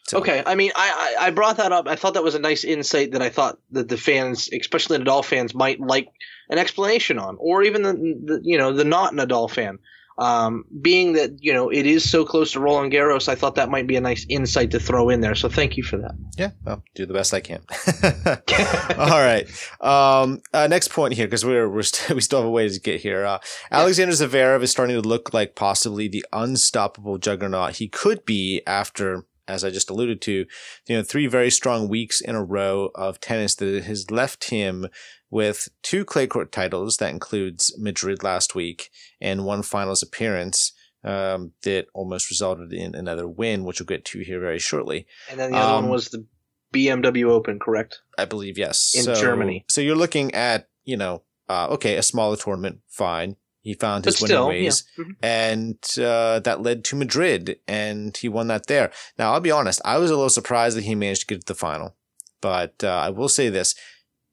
[0.07, 1.85] So- Okay, I mean, I, I I brought that up.
[1.89, 5.25] I thought that was a nice insight that I thought that the fans, especially Nadal
[5.25, 6.07] fans, might like
[6.49, 9.79] an explanation on, or even the, the you know the not Nadal fan.
[10.19, 13.69] Um, being that you know it is so close to Roland Garros, I thought that
[13.69, 15.35] might be a nice insight to throw in there.
[15.35, 16.15] So thank you for that.
[16.37, 17.61] Yeah, well, do the best I can.
[18.97, 19.47] All right.
[19.79, 22.81] Um, uh, next point here, because we're we're st- we still have a ways to
[22.81, 23.25] get here.
[23.25, 23.39] Uh,
[23.71, 29.25] Alexander Zverev is starting to look like possibly the unstoppable juggernaut he could be after,
[29.47, 30.45] as I just alluded to,
[30.87, 34.87] you know, three very strong weeks in a row of tennis that has left him
[35.29, 36.97] with two clay court titles.
[36.97, 38.89] That includes Madrid last week
[39.21, 40.73] and one finals appearance.
[41.03, 45.05] Um, that almost resulted in another win, which we'll get to here very shortly.
[45.29, 46.25] And then the other Um, one was the
[46.73, 48.01] BMW Open, correct?
[48.17, 48.93] I believe yes.
[48.95, 49.63] In So- Germany.
[49.69, 53.35] So you're looking at you know, uh, okay, a smaller tournament, fine.
[53.61, 55.03] He found his But winning still, ways, yeah.
[55.03, 55.15] Mhm.
[55.21, 58.91] and uh, that led to Madrid, and he won that there.
[59.19, 61.53] Now I'll be honest, I was a little surprised that he managed to get to
[61.53, 61.95] the final,
[62.41, 63.75] but uh, I will say this: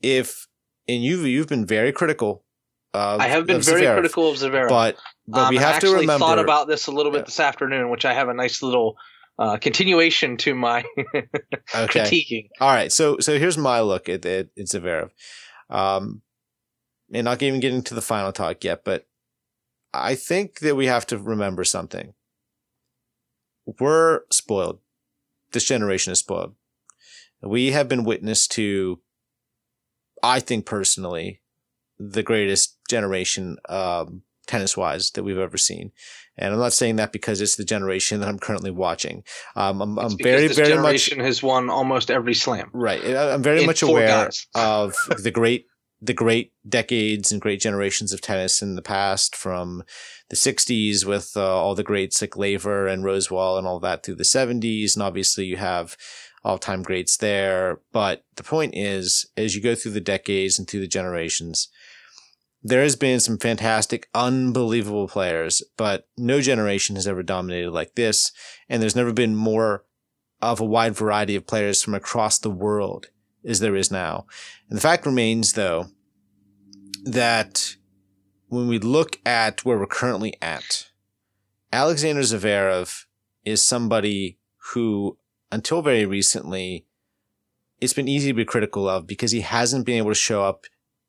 [0.01, 0.47] if
[0.89, 2.45] and you've you've been very critical.
[2.93, 4.69] Of, I have been very Zverev, critical of Zverev.
[4.69, 6.25] but but Um, we have to actually remember.
[6.27, 7.25] thought about this a little bit Yeah.
[7.25, 8.97] this afternoon, which I have a nice little
[9.37, 11.25] uh, continuation to my okay,
[11.75, 12.49] critiquing.
[12.61, 15.11] All right, so so here's my look at at, at Zverev,
[15.71, 16.23] um,
[17.13, 19.07] and not even getting to the final talk yet, but
[19.93, 22.15] I think that we have to remember something.
[23.81, 24.81] We're spoiled.
[25.53, 26.55] This generation is spoiled.
[27.43, 29.01] We have been witness to,
[30.25, 31.41] I think personally,
[31.99, 35.93] the greatest generation um, tennis wise that we've ever seen.
[36.37, 39.23] And I'm not saying that because it's the generation that I'm currently watching.
[39.55, 42.71] Um, I'm, I'm very, this very much generation has won almost every slam.
[42.73, 43.05] Right.
[43.05, 45.67] I'm very much aware of the great,
[46.01, 49.85] the great decades and great generations of tennis in the past from
[50.29, 54.17] the 60s with uh, all the greats like Laver and Rosewall and all that through
[54.17, 54.97] the 70s.
[54.97, 55.97] And obviously you have
[56.45, 57.81] all time greats there.
[57.93, 61.69] But the point is, as you go through the decades and through the generations,
[62.63, 68.33] there has been some fantastic, unbelievable players, but no generation has ever dominated like this.
[68.69, 69.85] And there's never been more
[70.41, 73.09] of a wide variety of players from across the world
[73.45, 74.27] as there is now.
[74.69, 75.89] And the fact remains, though,
[77.05, 77.77] that
[78.49, 80.89] when we look at where we're currently at,
[81.73, 83.05] Alexander Zverev
[83.45, 84.39] is somebody
[84.73, 85.19] who,
[85.55, 86.85] until very recently,
[87.81, 90.65] it's been easy to be critical of because he hasn't been able to show up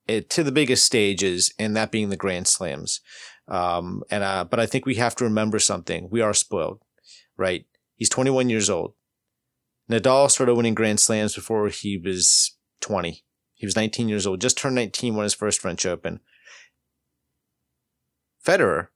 [0.08, 3.02] it, to the biggest stages, and that being the Grand Slams.
[3.48, 6.80] Um, and uh, but I think we have to remember something: we are spoiled,
[7.36, 7.66] right?
[7.96, 8.94] He's 21 years old.
[9.90, 13.24] Nadal started winning Grand Slams before he was 20.
[13.56, 16.20] He was 19 years old, just turned 19, when his first French Open.
[18.46, 18.90] Federer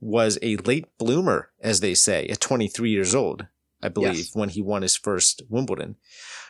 [0.00, 3.46] was a late bloomer, as they say, at 23 years old,
[3.86, 4.34] I believe, Yes.
[4.34, 5.96] when he won his first Wimbledon.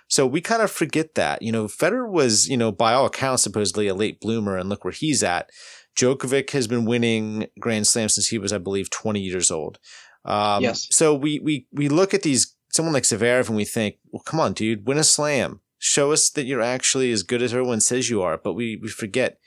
[0.08, 1.42] So we kind of forget that.
[1.42, 4.84] You know, Federer was, you know, by all accounts, supposedly a late bloomer, and look
[4.84, 5.50] where he's at.
[5.96, 9.78] Djokovic has been winning Grand Slams since he was, I believe, 20 years old.
[10.24, 10.86] Um, Yes.
[10.90, 14.38] So we, we, we look at these, someone like Zverev and we think, well, come
[14.40, 15.60] on, dude, win a slam.
[15.78, 18.36] Show us that you're actually as good as everyone says you are.
[18.38, 19.38] But we, we forget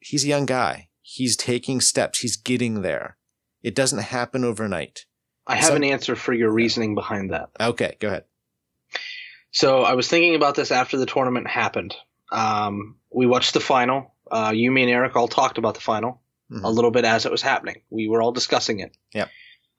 [0.00, 0.88] he's a young guy.
[1.00, 2.20] He's taking steps.
[2.20, 3.16] He's getting there.
[3.62, 5.06] It doesn't happen overnight.
[5.46, 7.50] I have Some- an answer for your reasoning behind that.
[7.60, 8.24] Okay, go ahead.
[9.50, 11.94] So I was thinking about this after the tournament happened.
[12.30, 14.14] Um, we watched the final.
[14.30, 16.64] Uh, you, me, and Eric all talked about the final Mhm.
[16.64, 17.82] a little bit as it was happening.
[17.90, 18.96] We were all discussing it.
[19.12, 19.30] Yep.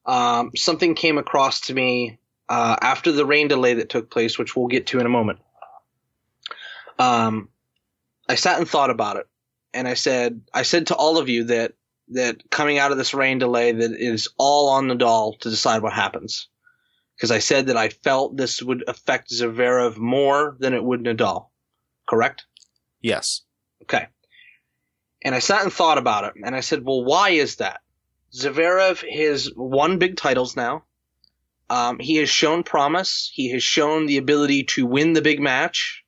[0.06, 4.56] Um, something came across to me uh, after the rain delay that took place, which
[4.56, 5.40] we'll get to in a moment.
[7.00, 7.50] Um,
[8.30, 9.28] I sat and thought about it,
[9.74, 11.74] and I said, I said to all of you that
[12.14, 15.82] that coming out of this rain delay, that it is all on Nadal to decide
[15.82, 16.48] what happens
[17.16, 21.48] because I said that I felt this would affect Zverev more than it would Nadal.
[22.08, 22.46] Correct?
[23.02, 23.42] Yes.
[23.84, 24.08] Okay.
[25.24, 27.80] And I sat and thought about it, and I said, well, why is that?
[28.34, 30.84] Zverev has won big titles now.
[31.70, 33.32] Um, he has shown promise.
[33.34, 36.04] He has shown the ability to win the big match.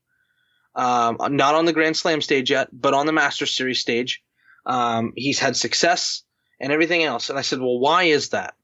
[0.75, 4.21] Um, not on the Grand Slam stage yet, but on the Master Series stage.
[4.66, 6.24] Um, he's had success
[6.59, 7.30] and everything else.
[7.30, 8.55] And I said, well, why is that?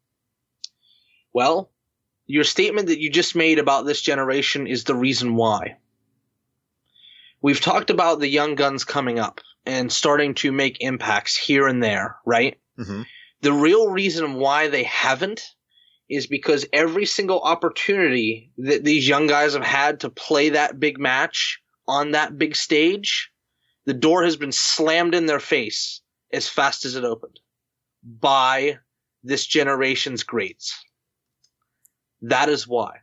[1.34, 1.72] Well,
[2.26, 5.78] your statement that you just made about this generation is the reason why.
[7.42, 11.84] We've talked about the young guns coming up and starting to make impacts here and
[11.84, 12.60] there, right?
[12.78, 13.04] hmm
[13.42, 15.44] The real reason why they haven't
[16.10, 21.00] is because every single opportunity that these young guys have had to play that big
[21.00, 23.32] match on that big stage,
[23.86, 26.02] the door has been slammed in their face
[26.32, 27.40] as fast as it opened
[28.04, 28.78] by
[29.24, 30.84] this generation's greats.
[32.22, 32.98] That is why.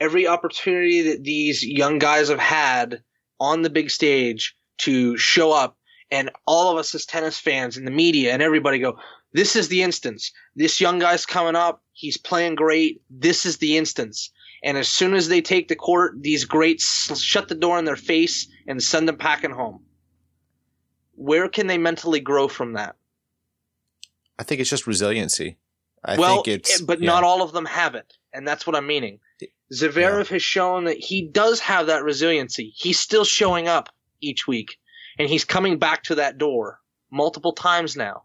[0.00, 3.02] Every opportunity that these young guys have had
[3.40, 5.76] on the big stage to show up,
[6.10, 8.98] and all of us as tennis fans and the media and everybody go,
[9.32, 10.32] this is the instance.
[10.56, 11.82] This young guy's coming up.
[11.92, 13.02] He's playing great.
[13.10, 14.30] This is the instance.
[14.62, 17.96] And as soon as they take the court, these greats shut the door in their
[17.96, 19.84] face and send them packing home.
[21.14, 22.96] Where can they mentally grow from that?
[24.38, 25.58] I think it's just resiliency.
[26.04, 27.06] I well, think it's but yeah.
[27.06, 29.18] not all of them have it, and that's what I'm meaning.
[29.72, 32.72] Zverev has shown that he does have that resiliency.
[32.76, 33.88] He's still showing up
[34.20, 34.78] each week,
[35.18, 36.80] and he's coming back to that door
[37.10, 38.22] multiple times now.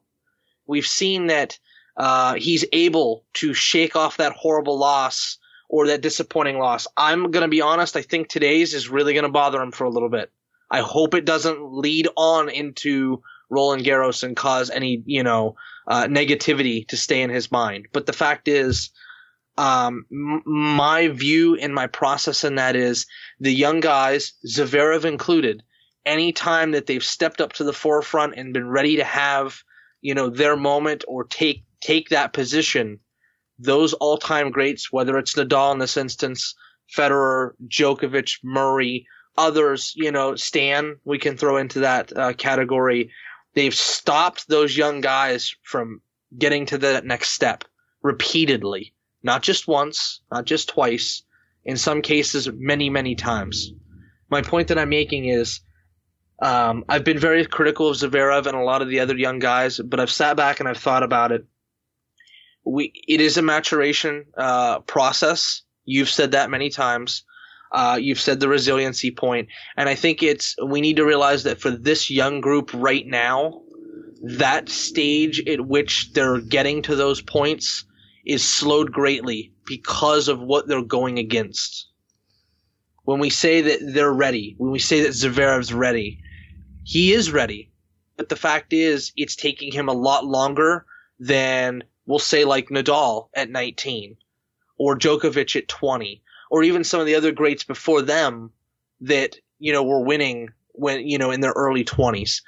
[0.68, 1.58] We've seen that
[1.98, 5.38] uh, he's able to shake off that horrible loss
[5.74, 6.86] or that disappointing loss.
[6.96, 7.98] I'm going to be honest.
[7.98, 10.32] I think today's is really going to bother him for a little bit.
[10.70, 15.56] I hope it doesn't lead on into Roland Garros and cause any, you know,
[15.88, 17.88] uh, negativity to stay in his mind.
[17.92, 18.92] But the fact is,
[19.58, 23.08] um, m- my view and my process in that is
[23.40, 25.64] the young guys, Zverev included,
[26.06, 29.64] anytime that they've stepped up to the forefront and been ready to have,
[30.02, 33.00] you know, their moment or take take that position,
[33.64, 36.56] those all time greats, whether it's Nadal in this instance,
[36.96, 39.08] Federer, Djokovic, Murray,
[39.38, 43.12] others, you know, Stan, we can throw into that uh, category.
[43.56, 46.02] They've stopped those young guys from
[46.38, 47.64] getting to that next step
[48.02, 51.24] repeatedly, not just once, not just twice,
[51.64, 53.72] in some cases, many, many times.
[54.30, 55.62] My point that I'm making is
[56.42, 59.80] um, I've been very critical of Zverev and a lot of the other young guys,
[59.80, 61.46] but I've sat back and I've thought about it.
[62.66, 65.62] We, it is a maturation uh, process.
[65.86, 67.24] You've said that many times.
[67.72, 71.60] Uh, you've said the resiliency point, and I think it's we need to realize that
[71.60, 73.64] for this young group right now,
[74.22, 77.84] that stage at which they're getting to those points
[78.26, 81.88] is slowed greatly because of what they're going against.
[83.04, 86.22] When we say that they're ready, when we say that Zverev's ready,
[86.84, 87.72] he is ready.
[88.16, 90.86] But the fact is, it's taking him a lot longer
[91.20, 94.18] than we'll say like Nadal at 19
[94.78, 98.52] or Djokovic at 20 or even some of the other greats before them
[99.02, 102.42] that, you know, were winning when, you know, in their early 20s.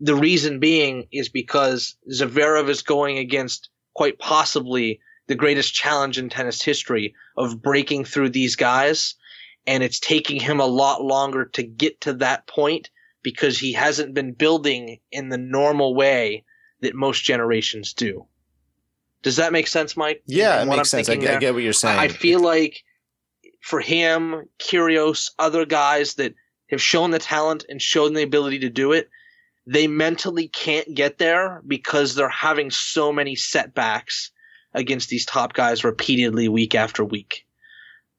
[0.00, 6.28] The reason being is because Zverev is going against quite possibly the greatest challenge in
[6.28, 9.14] tennis history of breaking through these guys.
[9.66, 12.90] And it's taking him a lot longer to get to that point
[13.22, 16.44] because he hasn't been building in the normal way
[16.80, 18.26] that most generations do.
[19.24, 20.22] Does that make sense, Mike?
[20.26, 21.08] Yeah, it makes I'm sense.
[21.08, 21.98] I get, I get what you're saying.
[21.98, 22.84] I feel like
[23.62, 26.34] for him, Kyrgios, other guys that
[26.70, 29.08] have shown the talent and shown the ability to do it,
[29.66, 34.30] they mentally can't get there because they're having so many setbacks
[34.74, 37.46] against these top guys repeatedly week after week.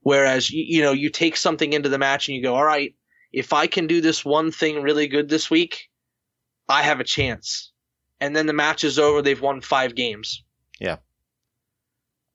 [0.02, 2.96] Whereas, you, you know, you take something into the match and you go, all right,
[3.32, 5.90] if I can do this one thing really good this week,
[6.68, 7.72] I have a chance.
[8.20, 10.44] And then the match is over, they've won five games.
[10.80, 10.98] Yeah.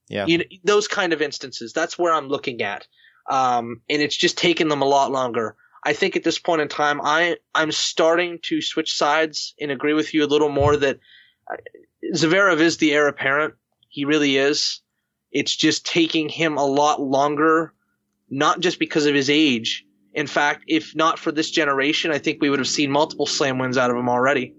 [0.09, 0.26] Yeah.
[0.26, 1.72] You know, those kind of instances.
[1.72, 2.86] That's where I'm looking at.
[3.28, 5.57] Um, and it's just taken them a lot longer.
[5.84, 9.95] I think at this point in time, I I'm starting to switch sides and agree
[9.95, 10.99] with you a little more that
[11.51, 11.57] uh,
[12.14, 13.55] Zverev is the heir apparent.
[13.88, 14.80] He really is.
[15.32, 17.72] It's just taking him a lot longer,
[18.28, 19.86] not just because of his age.
[20.12, 23.59] In fact, if not for this generation, I think we would have seen multiple slam
[23.59, 24.55] wins out of him already.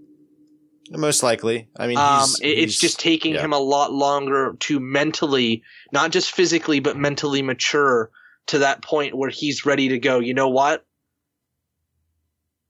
[0.93, 1.69] Most likely.
[1.77, 3.41] I mean, Um, he's, it's he's- just taking yeah.
[3.41, 8.11] him a lot longer to mentally, not just physically, but mentally mature
[8.47, 10.19] to that point where he's ready to go.
[10.19, 10.85] You know what?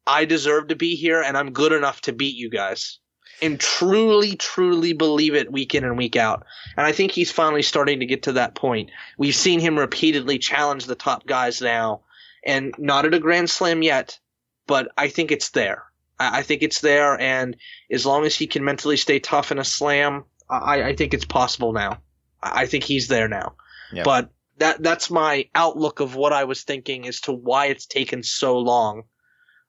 [0.05, 2.99] I deserve to be here, and I'm good enough to beat you guys.
[3.41, 6.45] And truly, truly believe it week in and week out.
[6.78, 8.91] And I think he's finally starting to get to that point.
[9.17, 12.01] We've seen him repeatedly challenge the top guys now,
[12.45, 14.19] and not at a Grand Slam yet,
[14.67, 15.84] but I think it's there.
[16.22, 17.55] I, I think it's there, and
[17.89, 21.26] as long as he can mentally stay tough in a slam, I, I think it's
[21.26, 22.01] possible now.
[22.41, 23.55] I I think he's there now.
[23.91, 24.03] Yeah.
[24.03, 28.24] But that that's my outlook of what I was thinking as to why it's taken
[28.24, 29.03] so long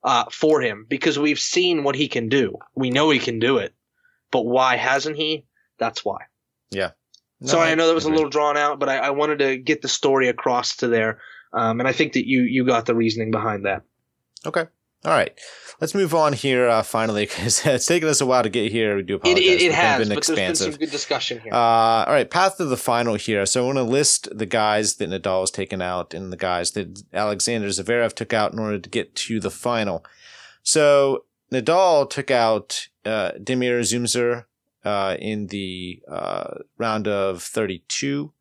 [0.04, 2.58] uh, for him because we've seen what he can do.
[2.74, 3.74] We know he can do it,
[4.30, 5.46] but why hasn't he?
[5.78, 6.18] That's why.
[7.40, 9.56] No, Sorry, I know that was a little drawn out, but I, I wanted to
[9.56, 11.20] get the story across to there,
[11.52, 13.82] um, and I think that you you got the reasoning behind that.
[14.46, 14.66] Okay.
[15.04, 15.32] All right.
[15.80, 18.96] Let's move on here uh, finally because it's taken us a while to get here.
[18.96, 19.44] We do It, apologize.
[19.44, 21.52] it, it been has, but there's been some good discussion here.
[21.52, 21.56] Uh,
[22.06, 23.44] all right, path to the final here.
[23.46, 26.70] So I want to list the guys that Nadal has taken out and the guys
[26.72, 30.04] that Alexander Zverev took out in order to get to the final.
[30.62, 34.44] So Nadal took out uh, Damir Dzumhur
[34.84, 38.32] uh, in the uh, round of 32.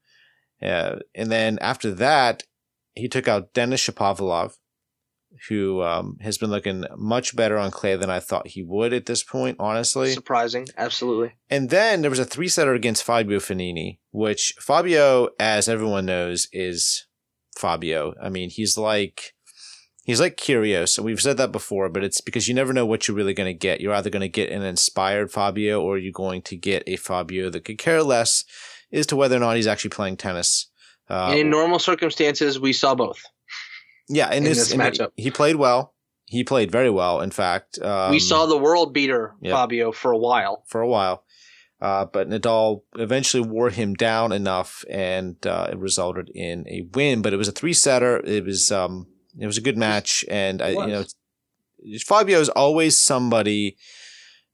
[0.62, 2.43] Uh, and then after that,
[2.93, 4.57] he took out Denis Shapovalov,
[5.50, 9.06] who um, has been looking much better on clay than I thought he would at
[9.06, 10.12] this point, honestly.
[10.12, 11.34] Surprising, absolutely.
[11.50, 16.48] And then there was a three setter against Fabio Fognini, which Fabio, as everyone knows,
[16.52, 17.08] is
[17.58, 18.14] Fabio.
[18.22, 19.34] I mean, he's like
[20.04, 20.98] he's like Kyrgios.
[20.98, 23.54] And we've said that before, but it's because you never know what you're really going
[23.54, 23.82] to get.
[23.82, 27.50] You're either going to get an inspired Fabio or you're going to get a Fabio
[27.50, 28.44] that could care less
[28.92, 30.68] as to whether or not he's actually playing tennis.
[31.10, 33.24] Uh, in normal circumstances, we saw both.
[34.12, 35.12] Yeah, in, in this, this and matchup.
[35.16, 35.93] he played well.
[36.26, 37.80] He played very well, in fact.
[37.80, 39.53] Um, we saw the world beater yep.
[39.53, 40.64] Fabio for a while.
[40.68, 41.26] for a while.
[41.82, 47.24] Uh, but Nadal eventually wore him down enough, and uh, it resulted in a win.
[47.24, 48.22] But it was a three setter.
[48.24, 49.07] It was um,
[49.38, 51.03] it was a good match, and I, you know,
[52.05, 53.78] Fabio is always somebody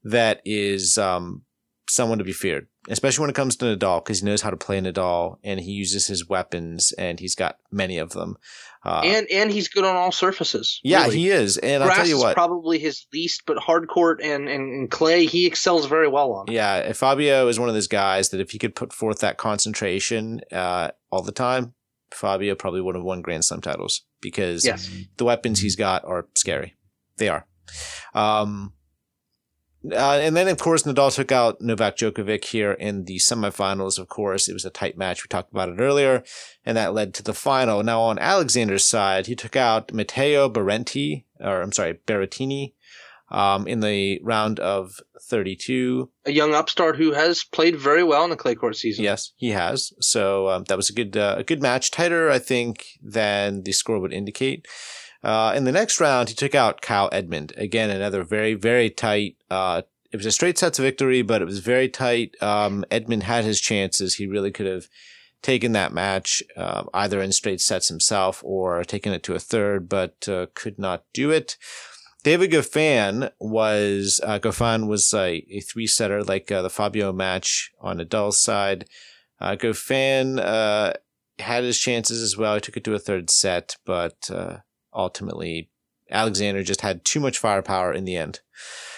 [0.04, 1.42] that is um,
[1.86, 4.56] someone to be feared, especially when it comes to Nadal, because he knows how to
[4.56, 8.36] play Nadal, and he uses his weapons, and he's got many of them.
[8.88, 10.80] Uh, and and he's good on all surfaces.
[10.82, 11.16] yeah, really.
[11.18, 12.34] he is, and I'll Grass tell you what.
[12.34, 16.46] probably his least, but hard court and, and, and clay he excels very well on.
[16.48, 20.40] Yeah, Fabio is one of those guys that if he could put forth that concentration
[20.52, 21.74] uh, all the time,
[22.12, 24.90] Fabio probably would have won Grand Slam titles because Yes.
[25.18, 26.74] the weapons he's got are scary.
[27.18, 27.46] They are.
[28.14, 28.72] Um,
[29.84, 33.98] uh, and then, of course, Nadal took out Novak Djokovic here in the semifinals.
[33.98, 35.22] Of course, it was a tight match.
[35.22, 36.24] We talked about it earlier,
[36.64, 37.82] and that led to the final.
[37.82, 42.72] Now, on Alexander's side, he took out Matteo Berrettini, or I'm sorry, Berrettini,
[43.30, 46.10] um, in the round of 32.
[46.26, 49.04] A young upstart who has played very well in the clay court season.
[49.04, 49.92] Yes, he has.
[50.00, 53.72] So um, that was a good uh, a good match, tighter I think than the
[53.72, 54.66] score would indicate.
[55.22, 59.36] Uh, in the next round, he took out Kyle Edmund again, another very very tight.
[59.50, 62.34] Uh, it was a straight sets victory, but it was very tight.
[62.42, 64.88] Um, Edmund had his chances; he really could have
[65.42, 69.88] taken that match uh, either in straight sets himself or taken it to a third,
[69.88, 71.56] but uh, could not do it.
[72.24, 77.70] David Goffin was uh, Goffin was a, a three setter like uh, the Fabio match
[77.80, 78.86] on Nadal's side.
[79.40, 80.94] Uh, Goffin uh,
[81.38, 82.54] had his chances as well.
[82.56, 84.58] He took it to a third set, but uh,
[84.94, 85.70] ultimately
[86.10, 88.40] Alexander just had too much firepower in the end.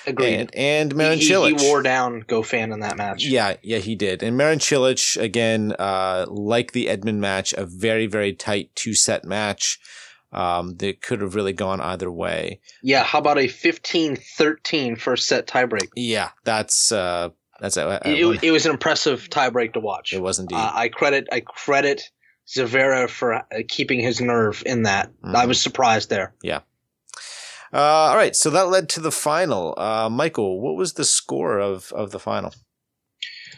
[0.06, 0.34] Agreed.
[0.34, 1.60] And and Marin he, he, Cilic.
[1.60, 3.24] he wore down Goffin in that match.
[3.24, 4.22] Yeah, yeah, he did.
[4.22, 9.24] And Marin Cilic, again, uh, like the Edmund match, a very, very tight two set
[9.24, 9.78] match.
[10.32, 12.60] Um, that could have really gone either way.
[12.84, 15.88] Yeah, how about a 15-13 first set tiebreak?
[15.96, 20.12] Yeah, that's, uh, that's, uh, It, it was an impressive tiebreak to watch.
[20.12, 20.54] it was indeed.
[20.54, 22.10] Uh, I credit I credit
[22.54, 25.10] Zverev for uh, keeping his nerve in that.
[25.22, 25.34] Mhm.
[25.34, 26.34] I was surprised there.
[26.42, 26.60] Yeah.
[27.72, 27.78] Uh,
[28.10, 29.74] all right, so that led to the final.
[29.78, 32.52] Uh, Michael, what was the score of, of the final?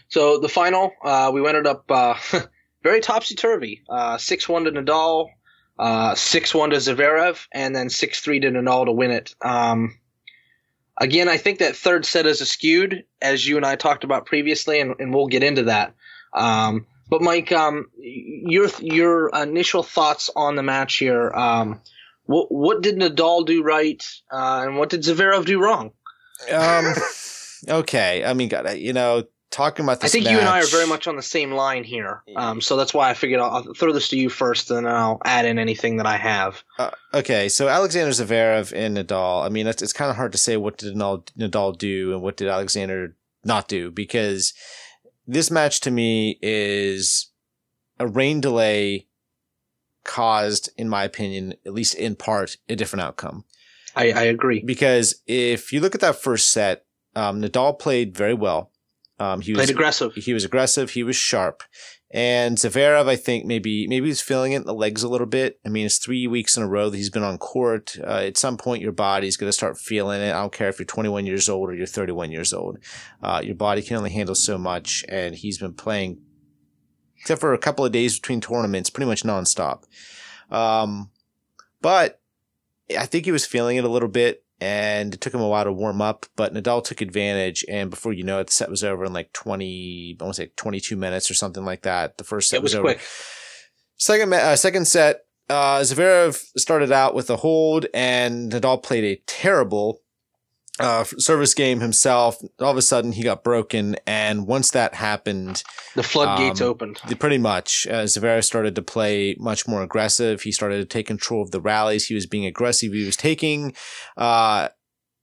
[0.09, 2.15] So the final, uh, we ended up uh,
[2.83, 3.83] very topsy turvy.
[3.89, 5.29] Uh, Six one to Nadal,
[5.79, 9.35] uh, six one to Zverev, and then six three to Nadal to win it.
[9.41, 9.99] Um,
[11.01, 14.79] again, I think that third set is skewed, as you and I talked about previously,
[14.81, 15.95] and, and we'll get into that.
[16.35, 21.31] Um, but Mike, um, your your initial thoughts on the match here.
[21.31, 21.83] Um,
[22.25, 24.03] what what did Nadal do right,
[24.33, 25.91] uh, and what did Zverev do wrong?
[26.51, 26.95] Um,
[27.69, 30.11] okay, I mean, God, you know, talking about this.
[30.11, 32.23] I think you and I are very much on the same line here.
[32.35, 34.95] Um, so that's why I figured I'll, I'll throw this to you first, and then
[34.95, 36.65] I'll add in anything that I have.
[36.79, 39.45] Uh, okay, so Alexander Zverev and Nadal.
[39.45, 42.23] I mean, it's, it's kind of hard to say what did Nadal, Nadal do and
[42.23, 44.55] what did Alexander not do because
[45.27, 47.31] this match to me is
[47.99, 49.07] a rain delay
[50.05, 53.45] caused, in my opinion, at least in part, a different outcome.
[53.95, 54.63] I, I agree.
[54.65, 58.71] Because if you look at that first set, um, Nadal played very well.
[59.19, 60.15] Um, he was Played aggressive.
[60.15, 60.91] he was aggressive.
[60.91, 61.63] He was sharp.
[62.15, 65.59] And Zverev, I think maybe maybe he's feeling it in the legs a little bit.
[65.65, 67.97] I mean, it's three weeks in a row that he's been on court.
[67.99, 70.29] Uh, at some point, your body's going to start feeling it.
[70.29, 72.79] I don't care if you're 21 years old or you're 31 years old.
[73.23, 76.21] Uh, your body can only handle so much, and he's been playing,
[77.19, 79.85] except for a couple of days between tournaments, pretty much nonstop.
[80.51, 81.11] Um,
[81.81, 82.21] but
[82.99, 85.65] I think he was feeling it a little bit and it took him a while
[85.65, 87.65] to warm up, but Nadal took advantage.
[87.69, 90.43] And before you know it, the set was over in like 20, I want to
[90.43, 92.17] say 22 minutes or something like that.
[92.17, 92.85] The first set It was over.
[92.85, 93.01] quick.
[93.97, 99.21] Second, uh, second set, uh, Zverev started out with a hold, and Nadal played a
[99.27, 100.02] terrible
[100.81, 102.39] uh, service game himself.
[102.61, 105.63] All of a sudden, he got broken, and once that happened,
[105.95, 107.01] The floodgates Um, opened.
[107.09, 110.43] the- pretty much, uh, Zverev started to play much more aggressive.
[110.43, 112.07] He started to take control of the rallies.
[112.07, 112.93] He was being aggressive.
[112.93, 113.75] He was taking,
[114.17, 114.69] uh,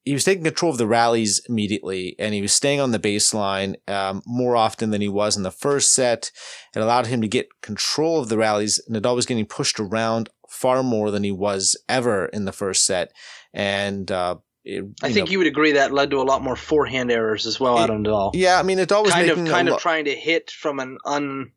[0.05, 3.75] he was taking control of the rallies immediately, and he was staying on the baseline
[3.87, 6.31] um, more often than he was in the first set.
[6.75, 8.79] It allowed him to get control of the rallies.
[8.89, 13.11] Nadal was getting pushed around far more than he was ever in the first set,
[13.53, 14.35] and uh,
[14.65, 17.45] it, I think know, you would agree that led to a lot more forehand errors
[17.45, 18.31] as well out of Nadal.
[18.33, 18.59] yeah.
[18.59, 21.51] I mean, Nadal was kind of kind of lo- trying to hit from an un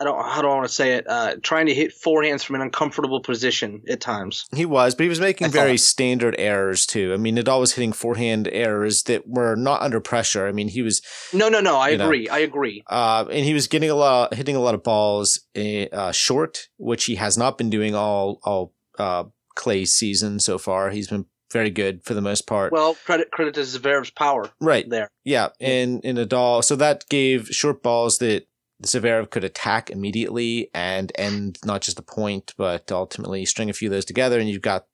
[0.00, 1.06] I don't how do I want to say it?
[1.08, 4.44] Uh, trying to hit forehands from an uncomfortable position at times.
[4.52, 5.84] He was, but he was making I very thought.
[5.84, 7.14] standard errors too.
[7.14, 10.48] I mean, Nadal was hitting forehand errors that were not under pressure.
[10.48, 11.00] I mean, he was,
[11.32, 11.76] No, no, no.
[11.76, 12.04] I You know.
[12.06, 12.28] agree.
[12.28, 12.82] I agree.
[12.90, 17.04] uh, and he was getting a lot, hitting a lot of balls uh, short, which
[17.04, 19.24] he has not been doing all all uh,
[19.54, 20.90] clay season so far.
[20.90, 22.72] He's been very good for the most part.
[22.72, 25.08] Well, credit credit to Zverev's power right there.
[25.24, 28.46] Yeah, and in Nadal, so that gave short balls that
[28.82, 33.88] Zverev could attack immediately and end not just the point, but ultimately string a few
[33.88, 34.86] of those together, and you've got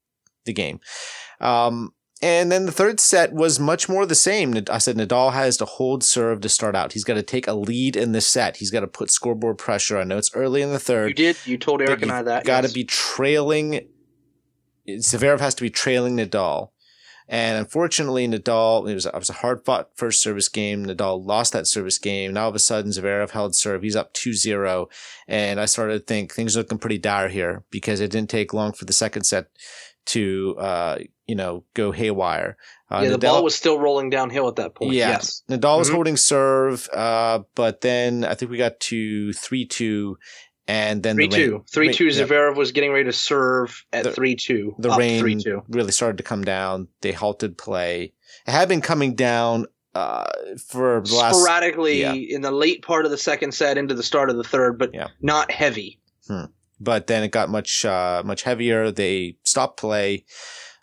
[0.45, 0.79] the game.
[1.41, 4.55] Um, and then the third set was much more the same.
[4.71, 6.93] I said Nadal has to hold serve to start out.
[6.93, 8.59] He's got to take a lead in this set.
[8.59, 9.99] He's got to put scoreboard pressure.
[9.99, 11.09] I know it's early in the third.
[11.09, 11.37] You did.
[11.47, 12.45] You told Eric and I that.
[12.45, 12.75] Got to yes.
[12.75, 13.89] be trailing.
[14.89, 16.71] Zverev has to be trailing Nadal.
[17.29, 20.85] And unfortunately, Nadal, it was, it was a hard fought first service game.
[20.87, 22.33] Nadal lost that service game.
[22.33, 23.83] Now all of a sudden, Zverev held serve.
[23.83, 24.89] He's up 2 0.
[25.29, 28.53] And I started to think things are looking pretty dire here because it didn't take
[28.53, 29.47] long for the second set
[30.07, 32.57] to, uh, you know, go haywire.
[32.91, 34.93] Uh, yeah, the Nadal- ball was still rolling downhill at that point.
[34.93, 35.11] yeah.
[35.11, 35.45] Yes.
[35.49, 35.95] Nadal was Mhm.
[35.95, 40.17] holding serve, uh, but then I think we got to 3 2.
[40.69, 41.65] And then Three the rain- two.
[41.73, 42.07] Three rain- two.
[42.07, 42.25] yeah.
[42.25, 44.75] Zverev was getting ready to serve at The- three two.
[44.79, 45.63] the rain three two.
[45.69, 46.89] really started to come down.
[47.01, 48.13] They halted play.
[48.47, 50.31] It had been coming down uh,
[50.69, 51.37] for the last.
[51.37, 52.13] Sporadically yeah.
[52.13, 54.91] in the late part of the second set into the start of the third, but
[54.95, 55.09] Yeah.
[55.21, 55.99] not heavy.
[56.83, 58.91] But then it got much uh, much heavier.
[58.93, 60.25] They stopped play.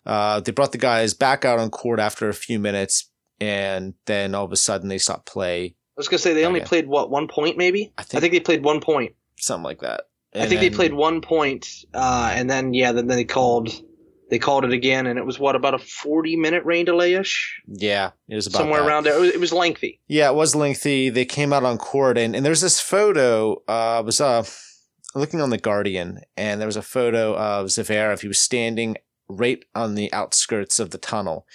[0.06, 3.10] Uh, they brought the guys back out on court after a few minutes,
[3.40, 5.74] and then all of a sudden they stopped play.
[5.96, 7.92] I was gonna say they only played what one point maybe.
[7.98, 9.14] I I think- think, they played one point.
[9.38, 10.02] Something like that.
[10.34, 13.70] I And think they played one point, uh, and then yeah, then they called
[14.30, 17.62] they called it again, and it was what about a forty minute rain delay ish,
[17.66, 18.86] Yeah, it was about somewhere that.
[18.88, 19.16] around there.
[19.16, 20.00] It was, it was lengthy.
[20.06, 21.08] Yeah, it was lengthy.
[21.08, 23.54] They came out on court, and, and there's this photo.
[23.66, 24.44] Uh, I was uh,
[25.14, 28.20] looking on the Guardian, and there was a photo of Zverev.
[28.20, 28.96] He was standing
[29.30, 31.46] right on the outskirts of the tunnel,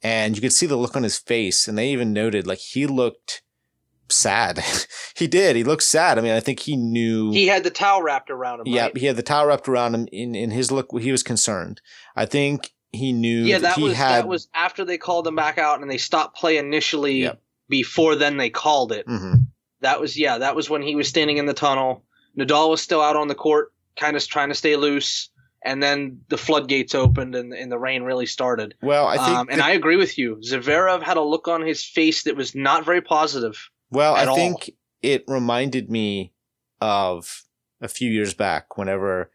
[0.00, 1.66] and you could see the look on his face.
[1.66, 3.42] And they even noted like he looked
[4.12, 4.62] sad.
[5.16, 5.56] he did.
[5.56, 6.18] He looked sad.
[6.18, 7.30] I mean, I think he knew.
[7.32, 8.66] He had the towel wrapped around him.
[8.68, 8.96] yeah, right?
[8.96, 10.08] he had the towel wrapped around him.
[10.12, 11.80] In in his look, he was concerned.
[12.16, 13.42] I think he knew.
[13.44, 13.58] yeah.
[13.58, 14.22] That he was had.
[14.24, 17.22] that was after they called him back out, and they stopped play initially.
[17.22, 17.40] Yep.
[17.68, 19.06] Before then, they called it.
[19.06, 19.46] Mhm.
[19.80, 20.38] That was yeah.
[20.38, 22.04] That was when he was standing in the tunnel.
[22.38, 25.30] Nadal was still out on the court, kind of trying to stay loose,
[25.64, 28.74] and then the floodgates opened and, and the rain really started.
[28.82, 29.28] Well, I think.
[29.38, 30.36] um, and that- I agree with you.
[30.36, 33.68] Zverev had a look on his face that was not very positive.
[33.90, 34.36] Well, I at all.
[34.36, 34.70] think
[35.02, 36.32] it reminded me
[36.80, 37.44] of
[37.80, 39.30] a few years back whenever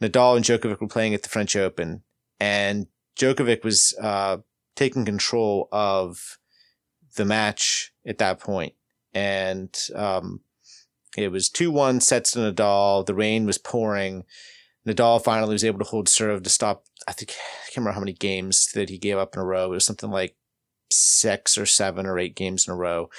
[0.00, 2.02] Nadal and Djokovic were playing at the French Open
[2.38, 2.86] and
[3.16, 4.38] Djokovic was uh,
[4.74, 6.38] taking control of
[7.16, 8.74] the match at that point.
[9.14, 10.40] And um,
[11.16, 13.06] it was 2 1 sets to Nadal.
[13.06, 14.24] The rain was pouring.
[14.86, 18.00] Nadal finally was able to hold serve to stop, I think, I can't remember how
[18.00, 19.72] many games that he gave up in a row.
[19.72, 20.36] It was something like
[20.92, 23.10] six or seven or eight games in a row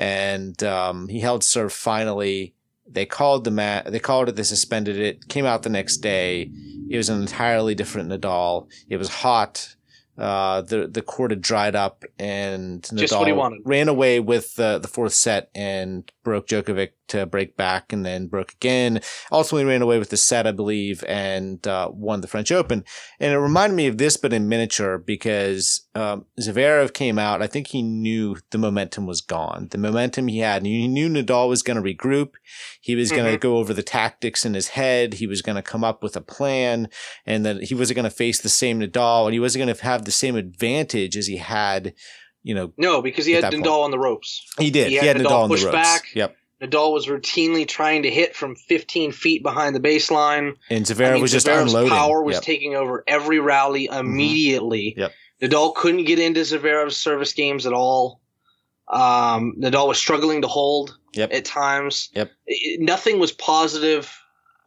[0.00, 2.54] and um, he held serve finally.
[2.88, 3.92] They called the mat.
[3.92, 4.34] They called it.
[4.34, 5.28] They suspended it.
[5.28, 6.50] Came out the next day.
[6.88, 8.66] It was an entirely different Nadal.
[8.88, 9.76] It was hot.
[10.16, 13.60] Uh, the the court had dried up, and Nadal Just what he wanted.
[13.64, 18.26] ran away with the the fourth set and broke Djokovic to break back, and then
[18.26, 19.00] broke again.
[19.30, 22.84] Ultimately, ran away with the set, I believe, and uh, won the French Open.
[23.20, 27.42] And it reminded me of this, but in miniature, because um, Zverev came out.
[27.42, 29.68] I think he knew the momentum was gone.
[29.70, 32.32] The momentum he had, and he knew Nadal was going to regroup.
[32.80, 33.40] He was going to Mhm.
[33.40, 35.14] go over the tactics in his head.
[35.14, 36.88] He was going to come up with a plan,
[37.26, 39.82] and that he wasn't going to face the same Nadal, and he wasn't going to
[39.84, 41.92] have the same advantage as he had.
[42.42, 44.42] You know, No, because he had Nadal on the ropes.
[44.58, 44.88] he did.
[44.88, 45.74] He He had had, Nadal Nadal on the pushed ropes.
[45.74, 46.02] back.
[46.14, 46.36] Yep.
[46.62, 50.56] Nadal was routinely trying to hit from 15 feet behind the baseline.
[50.68, 51.90] And Zverev I mean, was just Zverev's unloading.
[51.90, 52.42] power was Yep.
[52.42, 54.94] taking over every rally immediately.
[54.96, 55.12] Yep.
[55.42, 58.20] Nadal couldn't get into Zverev's service games at all.
[58.88, 61.32] Um, Nadal was struggling to hold Yep.
[61.32, 62.10] at times.
[62.14, 62.30] Yep.
[62.46, 64.14] It- nothing was positive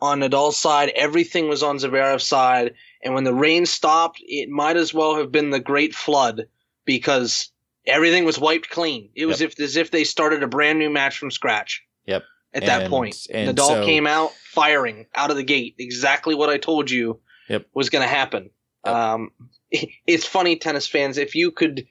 [0.01, 0.91] on Nadal's side.
[0.95, 2.73] Everything was on Zverev's side.
[3.03, 6.47] And when the rain stopped, it might as well have been the Great Flood
[6.85, 7.51] because
[7.85, 9.09] everything was wiped clean.
[9.15, 9.51] It was Yep.
[9.51, 12.23] if, as if they started a brand new match from scratch Yep.
[12.53, 13.15] at that And- point.
[13.31, 15.75] and Nadal so- came out firing out of the gate.
[15.79, 17.19] Exactly what I told you
[17.49, 17.65] Yep.
[17.73, 18.49] was going to happen.
[18.85, 18.95] Yep.
[18.95, 19.31] Um,
[19.71, 21.85] it's funny, tennis fans, if you could,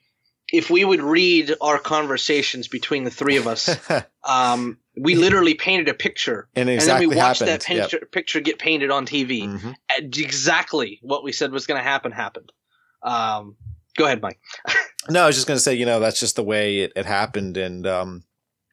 [0.52, 3.74] if we would read our conversations between the three of us,
[4.24, 6.48] um, we literally painted a picture.
[6.54, 7.48] and and then we watched happened.
[7.48, 9.40] that picture, picture get painted on TV.
[9.40, 9.48] Yep.
[10.02, 10.18] Mhm.
[10.18, 12.52] Exactly what we said was going to happen happened.
[13.02, 13.56] Um,
[13.96, 14.38] go ahead, Mike.
[15.08, 17.06] No, I was just going to say, you know, that's just the way it, it
[17.06, 17.56] happened.
[17.56, 18.24] And, um,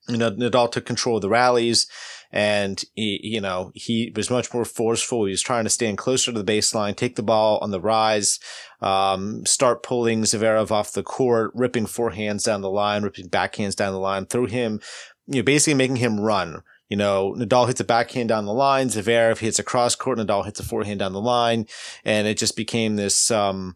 [0.08, 1.88] you know, Nadal took control of the rallies
[2.32, 5.26] and he, you know, he was much more forceful.
[5.26, 8.40] He was trying to stand closer to the baseline, take the ball on the rise,
[8.82, 13.94] um, start pulling Zverev off the court, ripping forehands down the line, ripping backhands down
[13.94, 14.80] the line, through him,
[15.28, 16.62] you know, basically making him run.
[16.88, 20.46] You know, Nadal hits a backhand down the line, Zverev hits a cross court, Nadal
[20.46, 21.68] hits a forehand down the line,
[22.04, 23.76] and it just became this, um,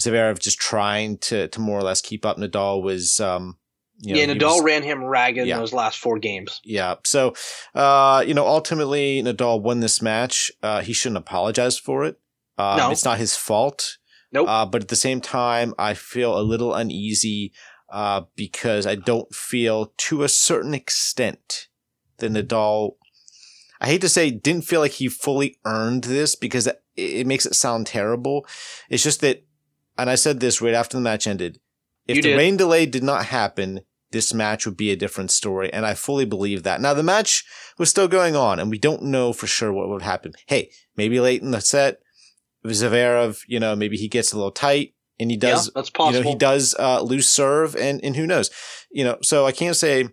[0.00, 2.36] Zverev just trying to, to more or less keep up.
[2.38, 3.56] Nadal was, um,
[3.98, 5.54] you know, yeah, Nadal was- ran him ragged Yeah.
[5.56, 6.60] in those last four games.
[6.64, 6.94] yeah.
[7.04, 7.34] So,
[7.74, 10.50] uh, you know, ultimately Nadal won this match.
[10.62, 12.18] Uh, he shouldn't apologize for it.
[12.58, 12.90] Um, No.
[12.90, 13.98] it's not his fault.
[14.32, 14.48] Nope.
[14.48, 17.52] Uh, but at the same time, I feel a little uneasy,
[17.92, 21.66] uh, because I don't feel to a certain extent
[22.18, 22.92] that Nadal,
[23.80, 27.44] I hate to say, didn't feel like he fully earned this because it, it makes
[27.46, 28.46] it sound terrible.
[28.88, 29.42] It's just that,
[30.00, 31.60] and I said this right after the match ended.
[32.06, 32.36] If You the did.
[32.36, 33.80] rain delay did not happen,
[34.10, 35.72] this match would be a different story.
[35.72, 36.80] And I fully believe that.
[36.80, 37.44] Now the match
[37.78, 40.32] was still going on and we don't know for sure what would happen.
[40.46, 42.00] Hey, maybe late in the set,
[42.66, 45.92] Zverev, you know, maybe he gets a little tight and he does, yeah, that's you
[45.92, 46.24] possible.
[46.24, 48.50] know, he does, uh, lose serve and, and who knows,
[48.90, 50.08] you know, so I can't say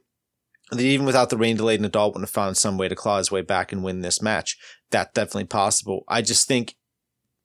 [0.72, 3.32] that even without the rain delay, Nadal wouldn't have found some way to claw his
[3.32, 4.58] way back and win this match.
[4.92, 6.04] That's definitely possible.
[6.08, 6.76] I just think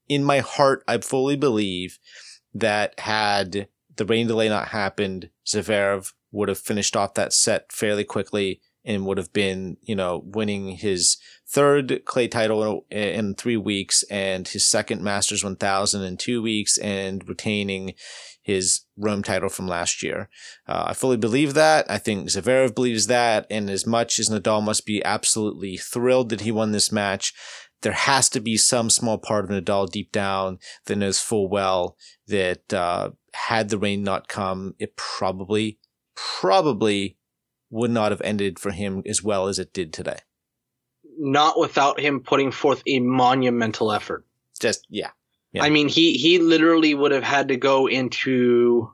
[0.09, 1.99] in my heart, I fully believe
[2.55, 8.05] that had the rain delay not happened, Zverev would have finished off that set fairly
[8.05, 14.03] quickly and would have been, you know, winning his third clay title in, three weeks
[14.05, 17.94] and his second Masters 1000 in two weeks and retaining
[18.42, 20.28] his Rome title from last year.
[20.66, 21.88] Uh, I fully believe that.
[21.88, 23.46] I think Zverev believes that.
[23.48, 27.32] And as much as Nadal must be absolutely thrilled that he won this match,
[27.83, 31.97] there has to be some small part of Nadal deep down that knows full well
[32.26, 35.78] that uh, had the rain not come, it probably,
[36.14, 37.16] probably
[37.70, 40.18] would not have ended for him as well as it did today.
[41.18, 44.24] Not without him putting forth a monumental effort.
[44.59, 45.11] Just yeah,
[45.53, 45.64] Yeah.
[45.64, 48.93] I mean, he he literally would have had to go into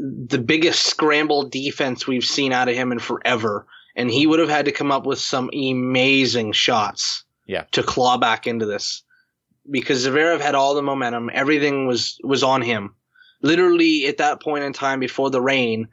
[0.00, 3.66] the biggest scramble defense we've seen out of him in forever,
[3.96, 7.24] and he would have had to come up with some amazing shots.
[7.46, 7.64] Yeah.
[7.72, 9.02] To claw back into this,
[9.68, 12.94] because Zverev had all the momentum, everything was was on him.
[13.42, 15.88] Literally at that point in time before the rain,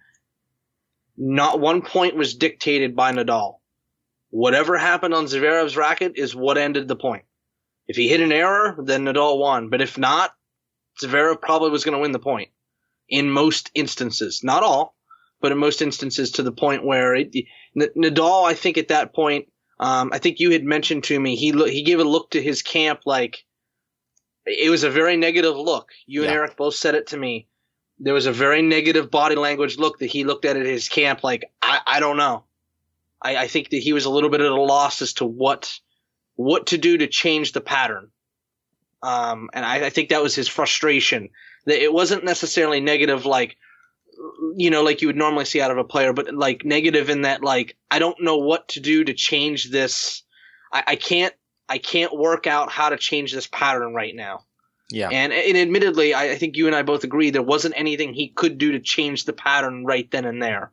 [1.17, 3.59] not one point was dictated by Nadal.
[4.29, 7.23] Whatever happened on Zverev's racket is what ended the point.
[7.87, 9.69] If he hit an error, then Nadal won.
[9.69, 10.31] But if not,
[11.01, 12.49] Zverev probably was going to win the point
[13.07, 14.43] in most instances.
[14.43, 14.95] Not all,
[15.41, 17.35] but in most instances to the point where it,
[17.79, 19.47] N- Nadal, I think at that point,
[19.79, 22.41] um, I think you had mentioned to me, he, lo- he gave a look to
[22.41, 23.45] his camp like
[24.45, 25.91] it was a very negative look.
[26.05, 27.47] You and Eric both said it to me.
[27.99, 31.23] There was a very negative body language look that he looked at at his camp
[31.23, 32.45] like, I, I don't know.
[33.21, 35.79] I, I think that he was a little bit at a loss as to what
[36.35, 38.09] what to do to change the pattern.
[39.01, 41.29] Um, and I, I think that was his frustration.
[41.65, 43.57] That it wasn't necessarily negative, like
[44.55, 47.21] you know, like you would normally see out of a player, but like negative in
[47.21, 50.23] that, like I don't know what to do to change this.
[50.71, 51.33] I, I can't,
[51.69, 54.45] I can't work out how to change this pattern right now.
[54.89, 58.13] yeah, And, and admittedly, I, I think you and I both agree there wasn't anything
[58.13, 60.71] he could do to change the pattern right then and there.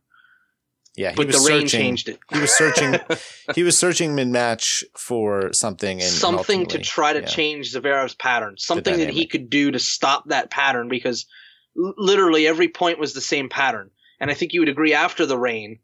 [0.96, 1.10] yeah.
[1.10, 2.18] He But was the rain changed it.
[2.32, 2.96] He was searching.
[3.54, 7.26] he was searching mid match for something and and something to try to yeah.
[7.26, 11.26] change Zverev's pattern, something that he could do to stop that pattern because
[11.76, 13.90] literally every point was the same pattern.
[14.20, 15.78] And I think you would agree after the rain,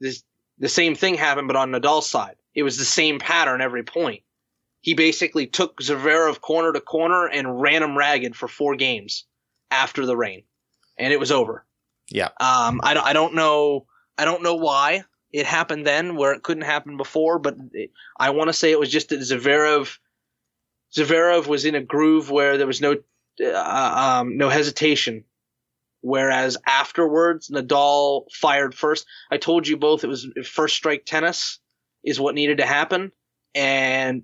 [0.00, 0.22] this
[0.58, 4.22] the same thing happened, but on Nadal's side, it was the same pattern every point.
[4.82, 9.24] He basically took Zverev corner to corner and ran him ragged for four games
[9.70, 10.42] after the rain,
[10.98, 11.64] and it was over.
[12.10, 12.28] Yeah.
[12.40, 13.86] Um, I don't, I don't know,
[14.18, 18.30] I don't know why it happened then where it couldn't happen before, but it, I
[18.30, 19.96] want to say it was just that Zverev,
[20.94, 22.96] Zverev was in a groove where there was no,
[23.42, 25.24] uh, um, no hesitation.
[26.02, 29.06] Whereas afterwards, Nadal fired first.
[29.30, 31.58] I told you both it was first strike tennis
[32.02, 33.12] is what needed to happen.
[33.54, 34.22] and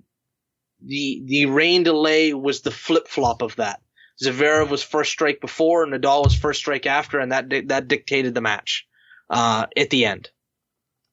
[0.81, 3.81] the the rain delay was the flip flop of that.
[4.23, 8.33] Zverev was first strike before, and Nadal was first strike after, and that that dictated
[8.33, 8.87] the match
[9.29, 10.29] uh, at the end.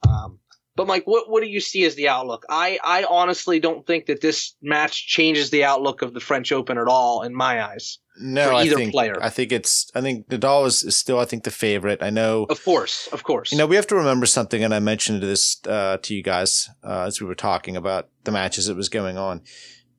[0.07, 0.39] Um,
[0.77, 2.45] but Mike, what what do you see as the outlook?
[2.49, 6.79] I I honestly don't think that this match changes the outlook of the French Open
[6.79, 7.99] at all in my eyes.
[8.16, 9.18] No, for either I think player.
[9.20, 12.03] I think it's I think Nadal is, is still I think the favorite.
[12.03, 13.53] I know Of course, of course.
[13.53, 16.68] You know, we have to remember something, and I mentioned this uh, to you guys
[16.85, 19.43] uh, as we were talking about the matches that was going on.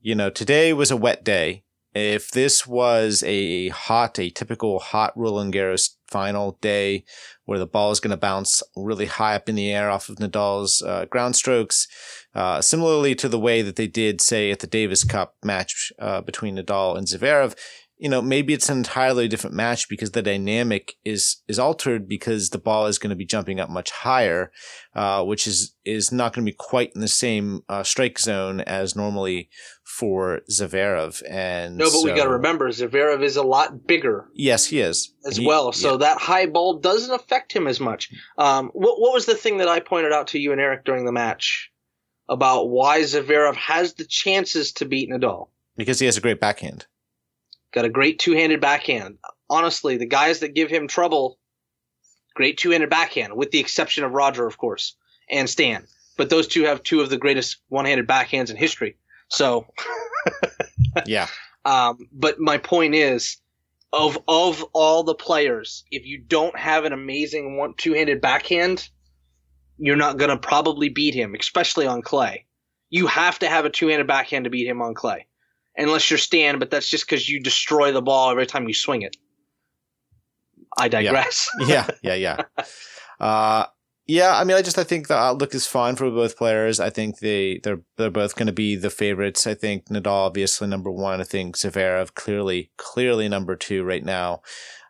[0.00, 1.64] You know, today was a wet day.
[1.98, 7.04] If this was a hot, a typical hot Roland Garros final day
[7.46, 10.16] where the ball is going to bounce really high up in the air off of
[10.16, 11.88] Nadal's uh, ground strokes,
[12.34, 16.20] uh, similarly to the way that they did, say, at the Davis Cup match uh,
[16.20, 17.56] between Nadal and Zverev,
[17.98, 22.50] you know, maybe it's an entirely different match because the dynamic is is altered because
[22.50, 24.52] the ball is going to be jumping up much higher,
[24.94, 28.60] uh, which is is not going to be quite in the same uh, strike zone
[28.60, 29.48] as normally
[29.84, 31.22] for Zverev.
[31.28, 35.14] And no, but we got to remember Zverev is a lot bigger yes, he is
[35.26, 35.98] as He- well, so yeah.
[35.98, 38.10] that high ball doesn't affect him as much.
[38.36, 41.06] Um, what what was the thing that I pointed out to you and Eric during
[41.06, 41.70] the match
[42.28, 45.48] about why Zverev has the chances to beat Nadal?
[45.76, 46.86] because he has a great backhand.
[47.76, 49.18] Got a great two-handed backhand.
[49.50, 51.38] Honestly, the guys that give him trouble,
[52.34, 54.96] great two-handed backhand, with the exception of Roger, of course,
[55.28, 55.86] and Stan.
[56.16, 58.96] But those two have two of the greatest one-handed backhands in history.
[59.28, 59.66] So,
[61.06, 61.26] Yeah,
[61.66, 63.36] um, but my point is,
[63.92, 68.88] of of all the players, if you don't have an amazing one two-handed backhand,
[69.76, 72.46] you're not gonna probably beat him, especially on clay.
[72.88, 75.26] You have to have a two-handed backhand to beat him on clay,
[75.76, 76.58] unless you're Stan.
[76.58, 79.16] But that's just because you destroy the ball every time you swing it.
[80.78, 81.48] I digress.
[81.66, 82.42] yeah, yeah, yeah.
[83.18, 83.66] Uh,
[84.06, 86.78] yeah, I mean, I just I think the outlook is fine for both players.
[86.78, 89.46] I think they they're they're both going to be the favorites.
[89.46, 91.20] I think Nadal obviously number one.
[91.20, 94.42] I think Zverev clearly clearly number two right now.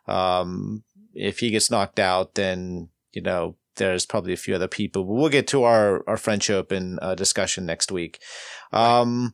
[0.07, 0.83] Um,
[1.15, 5.03] if he gets knocked out, then you know there's probably a few other people.
[5.03, 8.19] But we'll get to our our French Open uh, discussion next week.
[8.71, 9.33] Um,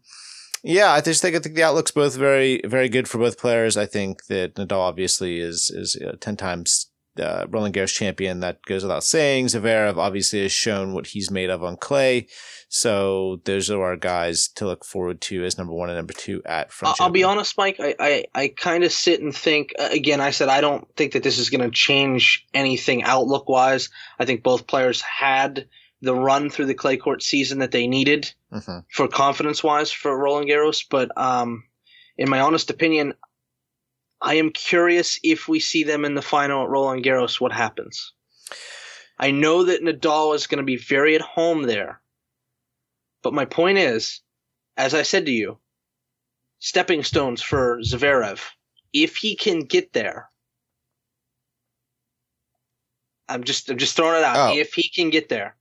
[0.64, 3.78] yeah, I just think I think the outlook's both very very good for both players.
[3.78, 6.90] I think that Nadal obviously is is uh, ten times
[7.20, 8.40] uh, Roland Garros champion.
[8.40, 9.48] That goes without saying.
[9.48, 12.28] Zverev obviously has shown what he's made of on clay.
[12.70, 16.42] So those are our guys to look forward to as number one and number two
[16.44, 16.96] at French.
[17.00, 17.76] I'll, I'll be honest, Mike.
[17.80, 19.74] I, I, I kind of sit and think.
[19.78, 23.48] uh, Again, I said I don't think that this is going to change anything outlook
[23.48, 23.90] wise.
[24.18, 25.68] I think both players had
[26.02, 28.86] the run through the clay court season that they needed Mhm.
[28.90, 30.86] for confidence wise for Roland Garros.
[30.90, 31.64] But um,
[32.18, 33.14] in my honest opinion,
[34.22, 38.14] I am curious if we see them in the final at Roland Garros, what happens.
[39.18, 42.02] I know that Nadal is going to be very at home there.
[43.22, 44.22] But my point is,
[44.78, 45.60] as I said to you,
[46.60, 48.40] stepping stones for Zverev.
[48.92, 50.30] If he can get there,
[53.28, 54.52] I'm just I'm just throwing it out.
[54.52, 54.58] Oh.
[54.58, 55.56] If he can get there,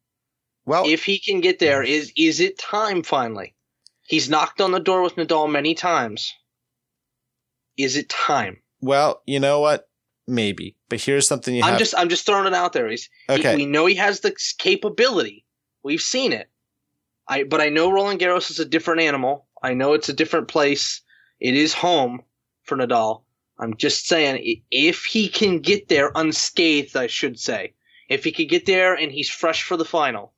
[0.64, 3.54] Well, if he can get there, is is it time finally?
[4.06, 6.32] He's knocked on the door with Nadal many times.
[7.76, 8.58] Is it time?
[8.80, 9.88] well, you know what?
[10.26, 11.78] Maybe, but here's something you I'm have.
[11.78, 12.88] just I'm just throwing it out there.
[12.88, 13.56] He's he- okay.
[13.56, 15.44] we know he has the capability.
[15.82, 16.48] We've seen it.
[17.26, 19.46] I but I know Roland Garros is a different animal.
[19.62, 21.00] I know it's a different place.
[21.40, 22.22] It is home
[22.62, 23.22] for Nadal.
[23.58, 27.74] I'm just saying if he can get there unscathed, I should say.
[28.08, 30.32] If he could get there and he's fresh for the final.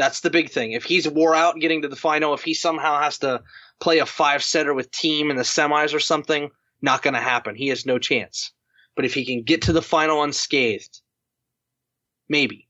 [0.00, 0.72] That's the big thing.
[0.72, 3.42] If he's wore out getting to the final, if he somehow has to
[3.80, 6.48] play a five setter with Thiem in the semis or something,
[6.80, 7.54] not going to happen.
[7.54, 8.52] He has no chance.
[8.96, 11.02] But if he can get to the final unscathed,
[12.30, 12.66] maybe.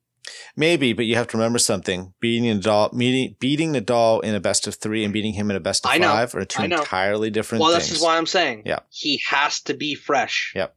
[0.57, 4.67] Maybe, but you have to remember something: beating Nadal, meeting, beating Nadal in a best
[4.67, 6.09] of three, and beating him in a best of I know.
[6.09, 7.89] five are two entirely different Well, things.
[7.89, 8.63] this is why I'm saying.
[8.67, 8.81] Yeah.
[8.91, 10.53] He has to be fresh.
[10.55, 10.77] Yep.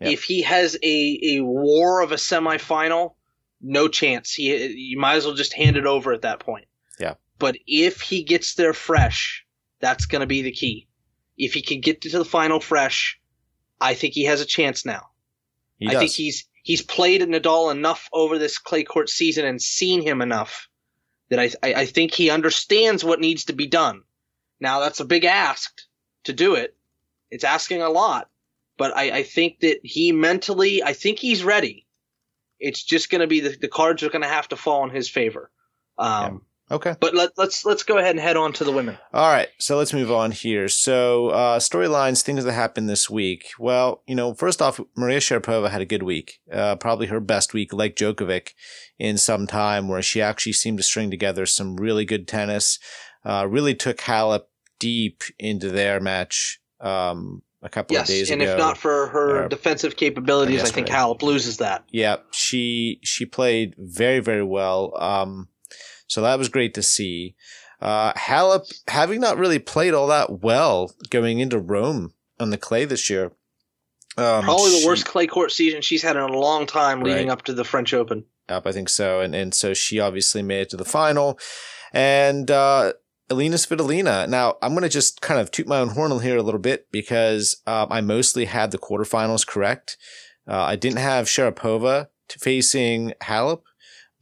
[0.00, 0.12] Yep.
[0.12, 3.14] If he has a, a war of a semifinal,
[3.60, 4.32] no chance.
[4.32, 6.66] He you might as well just hand it over at that point.
[6.98, 7.14] Yeah.
[7.38, 9.44] But if he gets there fresh,
[9.80, 10.88] that's going to be the key.
[11.36, 13.20] If he can get to the final fresh,
[13.80, 15.08] I think he has a chance now.
[15.78, 16.00] He I does.
[16.00, 20.68] think he's he's played Nadal enough over this clay court season and seen him enough
[21.30, 24.02] that I, I I think he understands what needs to be done.
[24.60, 25.72] Now that's a big ask
[26.24, 26.76] to do it.
[27.30, 28.28] It's asking a lot,
[28.76, 31.86] but I, I think that he mentally, I think he's ready.
[32.60, 34.90] It's just going to be the, the cards are going to have to fall in
[34.90, 35.50] his favor.
[35.98, 36.94] Um, okay.
[37.00, 38.98] But let, let's let's go ahead and head on to the women.
[39.12, 40.68] All right, so let's move on here.
[40.68, 43.50] So, uh, storylines, things that happened this week.
[43.58, 47.52] Well, you know, first off, Maria Sharapova had a good week, uh, probably her best
[47.52, 48.54] week, like Djokovic,
[48.98, 52.78] in some time, where she actually seemed to string together some really good tennis.
[53.24, 54.44] uh, really took Halep
[54.78, 58.52] deep into their match um, a couple yes, of days and ago.
[58.52, 60.92] if not for her uh, defensive capabilities, I think yesterday.
[61.14, 61.84] Halep loses that.
[61.90, 64.92] Yeah, she she played very very well.
[65.00, 65.48] Um,
[66.06, 67.34] so that was great to see.
[67.80, 72.84] Uh, Halep having not really played all that well going into Rome on the clay
[72.84, 73.32] this year.
[74.16, 77.28] Um, Probably the she- worst clay court season she's had in a long time leading
[77.28, 77.32] Right.
[77.32, 78.24] up to the French Open.
[78.48, 79.20] Yep, I think so.
[79.20, 81.38] And and so she obviously made it to the final.
[81.92, 82.94] And uh
[83.30, 84.28] Elina Svitolina.
[84.28, 86.90] Now, I'm going to just kind of toot my own horn here a little bit
[86.90, 89.96] because um, I mostly had the quarterfinals correct.
[90.46, 93.62] Uh, I didn't have Sharapova facing Halep,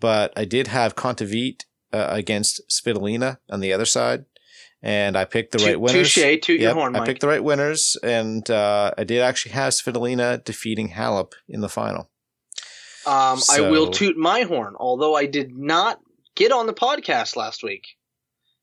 [0.01, 4.25] but I did have Kontaveit uh, against Svitolina on the other side.
[4.83, 6.15] And I picked the right winners.
[6.15, 9.53] touche, toot your Yep, horn, I picked the right winners, and uh, I did actually
[9.53, 12.11] have Svitolina defeating Halep in the final.
[13.07, 16.01] Um, I will toot my horn, although I did not
[16.35, 17.96] get on the podcast last week.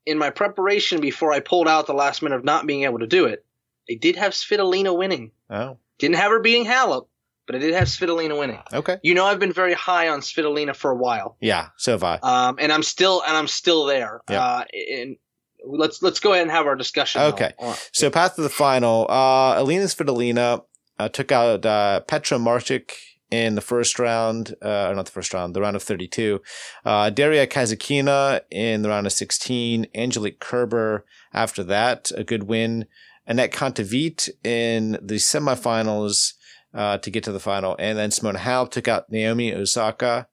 [0.05, 3.07] In my preparation before I pulled out the last minute of not being able to
[3.07, 3.45] do it,
[3.89, 5.31] I did have Svitolina winning.
[5.49, 7.07] Oh, Didn't have her beating Halep,
[7.47, 8.59] but I did have Svitolina winning.
[8.73, 8.97] okay.
[9.03, 12.19] You know, I've been very high on Svitolina for a while, Yeah, so have I.
[12.21, 14.21] um, and I'm still and I'm still there.
[14.29, 14.41] Yep.
[14.41, 15.17] Uh, and
[15.65, 17.21] let's let's go ahead and have our discussion.
[17.21, 17.53] Okay.
[17.93, 19.05] So path to the final.
[19.09, 20.63] Uh, Elina Svitolina
[20.99, 22.91] uh, took out uh, Petra Martic
[23.34, 26.39] in the first round, uh, or not the first round, the round of 32.
[26.86, 29.88] Uh, Daria Kasatkina in the round of 16.
[29.95, 31.03] Angelique Kerber
[31.34, 32.86] after that, a good win.
[33.27, 36.34] Anett Kontaveit in the semifinals
[36.75, 37.75] uh, to get to the final.
[37.79, 40.27] And then Simona Halep took out Naomi Osaka.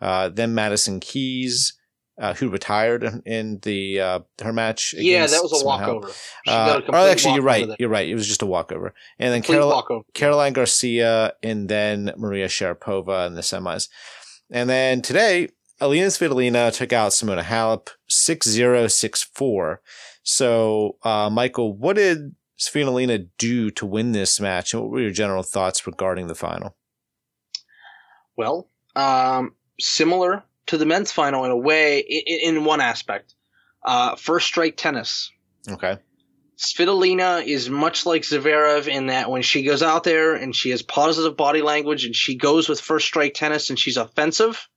[0.00, 1.74] Uh, then Madison Keys,
[2.20, 4.94] uh, who retired in, in the uh, her match.
[4.96, 6.08] yeah, that was a walkover.
[6.46, 7.68] Uh, a oh, complete actually, you're right.
[7.78, 8.08] You're right.
[8.08, 8.92] It was just a walkover.
[9.18, 10.04] And then Carol- walkover.
[10.12, 13.88] Caroline Garcia and then Maria Sharapova in the semis.
[14.50, 15.48] And then today,
[15.80, 19.76] Elina Svitolina took out Simona Halep 6-0, 6-4.
[20.22, 24.74] So, uh, Michael, what did Svitolina do to win this match?
[24.74, 26.76] And what were your general thoughts regarding the final?
[28.36, 33.34] Well, um, similar to the men's final in a way, in, in one aspect.
[33.84, 35.32] Uh, first strike tennis.
[35.68, 35.98] Okay.
[36.56, 40.82] Svitolina is much like Zverev in that when she goes out there and she has
[40.82, 44.68] positive body language and she goes with first strike tennis and she's offensive,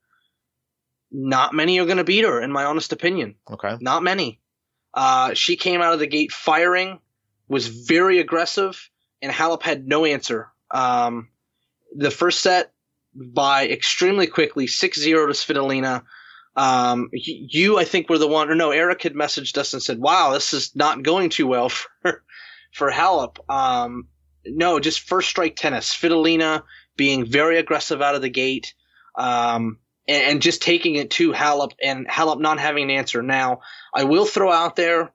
[1.11, 3.35] not many are going to beat her, in my honest opinion.
[3.51, 3.77] Okay.
[3.79, 4.39] Not many.
[4.95, 6.99] Uh, she came out of the gate firing,
[7.47, 8.89] was very aggressive,
[9.21, 10.49] and Halep had no answer.
[10.71, 11.29] Um,
[11.95, 12.73] the first set
[13.16, 16.03] by extremely quickly, 6 0 to Svitolina.
[16.55, 19.99] Um, you, I think, were the one, or no, Eric had messaged us and said,
[19.99, 21.70] wow, this is not going too well
[22.01, 22.24] for,
[22.72, 23.38] for Halep.
[23.49, 24.07] Um,
[24.45, 25.93] no, just first strike tennis.
[25.93, 26.64] Svitolina
[26.95, 28.74] being very aggressive out of the gate.
[29.16, 33.22] Um, and, and just taking it to Halep and Halep not having an answer.
[33.22, 33.61] Now,
[33.93, 35.14] I will throw out there,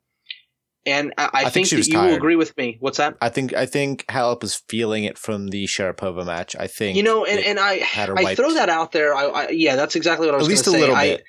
[0.88, 2.76] and I, I, think think, was you will agree with me.
[2.80, 3.16] What's that?
[3.20, 6.56] I think I think Halep was feeling it from the Sharapova match.
[6.58, 9.14] I think You know, and, and I I throw that out there.
[9.14, 10.80] I, I yeah, that's exactly what I at was least a say.
[10.80, 11.24] little I- bit.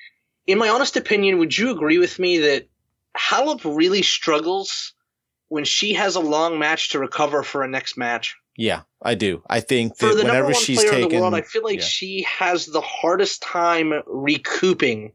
[0.46, 2.68] in my honest opinion, would you agree with me that
[3.16, 4.94] Halep really struggles
[5.48, 8.36] when she has a long match to recover for a next match?
[8.56, 9.42] Yeah, I do.
[9.48, 11.42] I think For that the number whenever one she's player taken, in the world, I
[11.42, 11.84] feel like yeah.
[11.84, 15.12] she has the hardest time recouping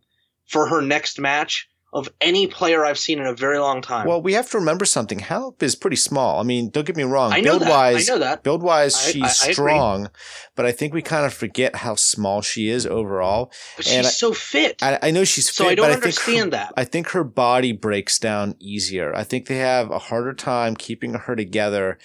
[0.48, 4.06] for her next match of any player I've seen in a very long time.
[4.06, 5.20] Well, we have to remember something.
[5.20, 6.40] Halep is pretty small.
[6.40, 7.32] I mean, don't get me wrong.
[7.32, 7.70] I know build that.
[7.70, 8.44] wise, I know that.
[8.44, 10.10] build wise, she's I- I strong,
[10.56, 13.50] but I think we kind of forget how small she is overall.
[13.78, 14.84] but and she's so fit.
[14.84, 16.74] I, I know she's so fit, I don't but I think understand her, that.
[16.76, 19.16] I think her body breaks down easier.
[19.16, 21.98] I think they have a harder time keeping her together.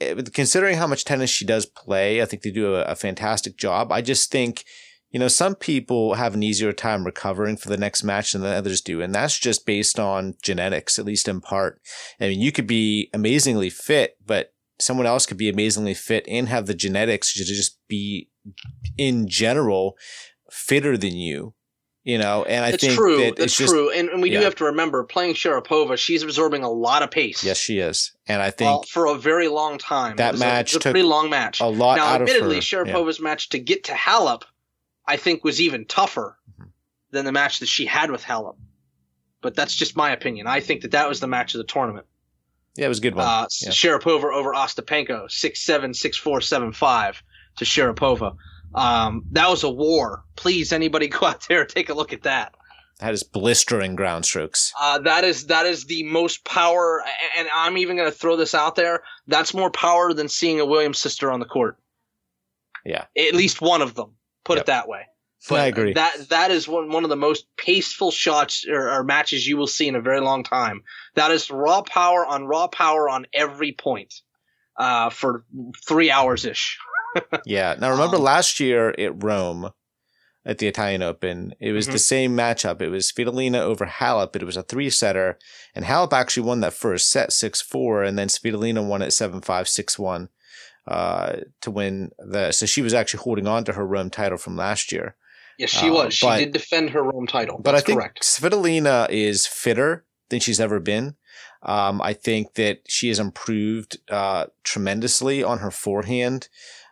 [0.00, 3.56] Eh, Considering how much tennis she does play, I think they do a, a fantastic
[3.56, 3.92] job.
[3.92, 4.64] I just think,
[5.14, 8.80] you know, some people have an easier time recovering for the next match than others
[8.80, 9.00] do.
[9.00, 11.80] And that's just based on genetics, at least in part.
[12.20, 16.48] I mean, you could be amazingly fit, but someone else could be amazingly fit and
[16.48, 18.28] have the genetics to just be
[18.98, 19.96] in general
[20.50, 21.54] fitter than you.
[22.02, 23.18] You know, and I It's think true.
[23.18, 23.90] that That's it's just true.
[23.90, 24.40] And, and we yeah.
[24.40, 27.42] do have to remember playing Sharapova, she's absorbing a lot of pace.
[27.44, 30.16] yes, she is, and I think well, for a very long time.
[30.16, 31.60] that a- match was a, pretty long match.
[31.60, 32.58] a lot now, admittedly.
[32.58, 34.42] Sharapova's match to get to Halep,
[35.06, 36.68] I think, was even tougher Mm-hmm.
[37.10, 38.56] than the match that she had with Halep.
[39.40, 40.46] But that's just my opinion.
[40.46, 42.06] I think that that was the match of the tournament.
[42.76, 43.26] yeah, it was a good one.
[43.26, 43.70] Uh, yeah.
[43.70, 47.22] Sharapova over Ostapenko, six seven, six four, seven five
[47.56, 48.36] to Sharapova.
[48.74, 50.24] Um, that was a war.
[50.36, 52.54] Please, anybody go out there and take a look at that.
[53.00, 54.72] That is blistering ground strokes.
[54.80, 57.02] Uh, that is that is the most power,
[57.36, 59.02] and I'm even going to throw this out there.
[59.26, 61.76] That's more power than seeing a Williams sister on the court.
[62.84, 63.04] Yeah.
[63.16, 64.14] At least one of them.
[64.44, 64.62] Put Yep.
[64.62, 65.02] it that way.
[65.48, 65.92] But I agree.
[65.92, 69.66] That that is one one of the most paceful shots or, or matches you will
[69.66, 70.82] see in a very long time.
[71.16, 74.14] That is raw power on raw power on every point,
[74.78, 75.44] uh, for
[75.86, 76.78] three hours ish.
[77.44, 77.74] yeah.
[77.78, 79.70] Now remember Um, last year at Rome,
[80.46, 81.92] at the Italian Open, it was Mhm.
[81.92, 82.80] the same matchup.
[82.80, 85.38] It was Svitolina over Halep, but it was a three setter,
[85.74, 89.42] and Halep actually won that first set six four, and then Svitolina won it seven
[89.42, 90.30] five six one.
[90.86, 94.54] Uh, to win the, so she was actually holding on to her Rome title from
[94.56, 95.16] last year.
[95.58, 96.14] Yes, she Uh, was.
[96.14, 97.56] She but- did defend her Rome title.
[97.58, 98.22] But That's I think correct.
[98.22, 101.16] Svitolina is fitter than she's ever been.
[101.62, 106.48] Um, I think that she has improved uh, tremendously on her forehand.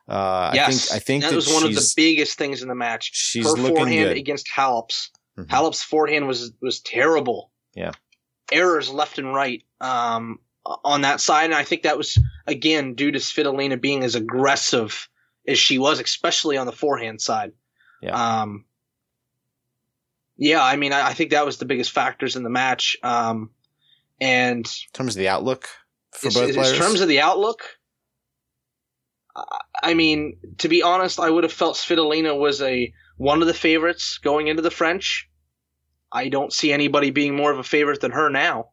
[0.09, 2.69] Uh, yes, I think I think that, that, was one of the biggest things in
[2.69, 3.11] the match.
[3.15, 4.17] she's her looking forehand good.
[4.17, 5.11] against Halep's.
[5.39, 5.51] Mhm.
[5.51, 7.51] Halep's forehand was was terrible.
[7.75, 7.93] Yeah.
[8.51, 13.11] Errors left and right um, on that side, and I think that was again due
[13.13, 15.09] to Svitolina being as aggressive
[15.47, 17.53] as she was, especially on the forehand side.
[18.01, 18.41] Yeah.
[18.43, 18.65] Um,
[20.37, 22.97] yeah, I mean, I, I think that was the biggest factors in the match.
[23.03, 23.51] Um,
[24.21, 25.69] and in terms of the outlook
[26.13, 26.73] for in, both in players.
[26.73, 27.63] In terms of the outlook,
[29.37, 29.45] I-
[29.85, 33.55] I mean, to be honest, I would have felt Svitolina was a one of the
[33.55, 35.29] favorites going into the French.
[36.11, 38.71] I don't see anybody being more of a favorite than her now.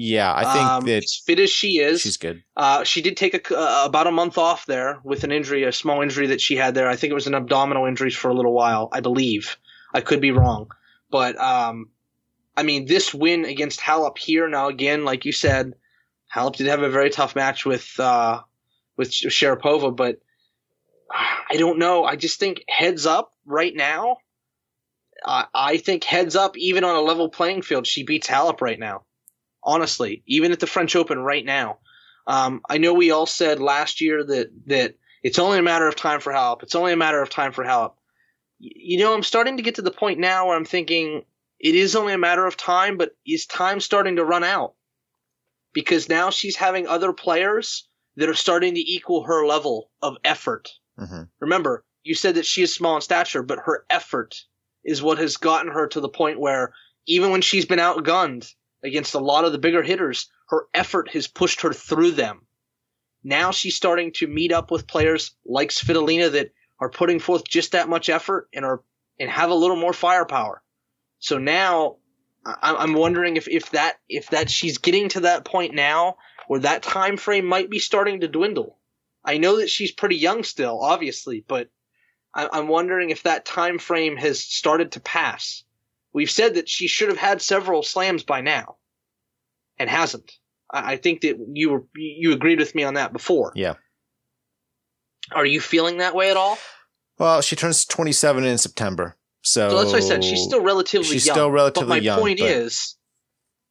[0.00, 2.44] Yeah, I think um, that as fit as she is, she's good.
[2.56, 5.72] uh, she did take a, uh, about a month off there with an injury, a
[5.72, 6.88] small injury that she had there.
[6.88, 9.56] I think it was an abdominal injury for a little while, I believe.
[9.92, 10.70] I could be wrong,
[11.10, 11.90] but um,
[12.56, 15.74] I mean, this win against Halep here now again, like you said,
[16.32, 18.42] Halep did have a very tough match with uh,
[18.96, 20.20] with Sharapova, but
[21.10, 22.04] I don't know.
[22.04, 24.18] I just think heads up right now.
[25.26, 28.78] I I think heads up, even on a level playing field, she beats Halep right
[28.78, 29.02] now.
[29.68, 31.78] Honestly, even at the French Open right now.
[32.26, 35.94] Um, I know we all said last year that that it's only a matter of
[35.94, 36.62] time for Halep.
[36.62, 37.92] It's only a matter of time for Halep.
[38.58, 41.22] You know, I'm starting to get to the point now where I'm thinking
[41.58, 44.72] it is only a matter of time, but is time starting to run out?
[45.74, 47.86] Because now she's having other players
[48.16, 50.70] that are starting to equal her level of effort.
[50.98, 54.44] hmm Remember, you said that she is small in stature, but her effort
[54.82, 56.72] is what has gotten her to the point where
[57.06, 61.26] even when she's been outgunned against a lot of the bigger hitters, her effort has
[61.26, 62.46] pushed her through them.
[63.24, 67.72] Now she's starting to meet up with players like Svitolina that are putting forth just
[67.72, 68.82] that much effort and are
[69.18, 70.62] and have a little more firepower.
[71.18, 71.96] So now
[72.46, 76.82] I'm wondering if, if that if that she's getting to that point now where that
[76.82, 78.78] time frame might be starting to dwindle.
[79.24, 81.68] I know that she's pretty young still, obviously, but
[82.34, 85.64] I'm wondering if that time frame has started to pass.
[86.12, 88.76] We've said that she should have had several slams by now,
[89.78, 90.32] and hasn't.
[90.72, 93.52] I I think that you were you agreed with me on that before.
[93.54, 93.74] Yeah.
[95.32, 96.58] Are you feeling that way at all?
[97.18, 99.16] Well, she turns 27 in September.
[99.42, 100.24] So, So that's what I said.
[100.24, 101.34] She's still relatively she's young.
[101.34, 102.96] still relatively but my young, point is,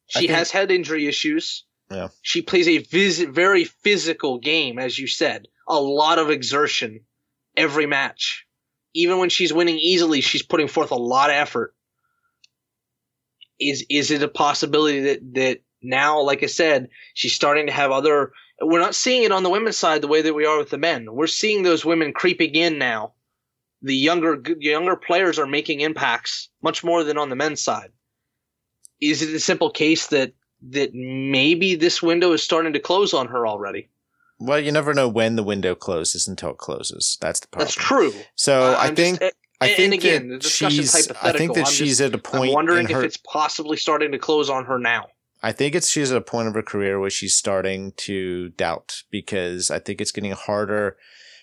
[0.06, 1.64] she think- has had injury issues.
[1.90, 2.08] Yeah.
[2.22, 5.46] She plays a vis- very physical game, as you said.
[5.66, 7.00] A lot of exertion
[7.56, 8.46] every match.
[8.94, 11.74] Even when she's winning easily, she's putting forth a lot of effort.
[13.60, 17.90] Is is it a possibility that that now, like I said, she's starting to have
[17.90, 18.32] other?
[18.60, 20.78] We're not seeing it on the women's side the way that we are with the
[20.78, 21.06] men.
[21.12, 23.12] We're seeing those women creeping in now.
[23.82, 27.90] The younger younger players are making impacts much more than on the men's side.
[29.00, 30.32] Is it a simple case that
[30.70, 33.88] that maybe this window is starting to close on her already?
[34.40, 37.18] Well, you never know when the window closes until it closes.
[37.20, 37.66] That's the problem.
[37.66, 38.12] That's true.
[38.36, 41.10] So Uh, I think just- I think and again, that discussion's she's.
[41.22, 42.50] I think that I'm she's just- at a point.
[42.50, 45.08] I'm wondering in her, if it's possibly starting to close on her now.
[45.42, 49.02] I think it's she's at a point of her career where she's starting to doubt
[49.10, 50.96] because I think it's getting harder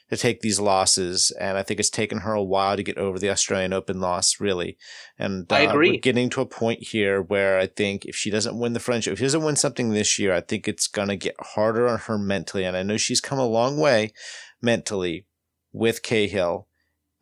[0.10, 3.18] to take these losses, and I think it's taken her a while to get over
[3.18, 4.78] the Australian Open loss, really.
[5.18, 5.92] And I uh, agree.
[5.92, 9.08] We're getting to a point here where I think if she doesn't win the French,
[9.08, 12.18] if she doesn't win something this year, I think it's gonna get harder on her
[12.18, 12.66] mentally.
[12.66, 14.14] And I know she's come a long way
[14.62, 15.26] mentally
[15.74, 16.68] with Cahill.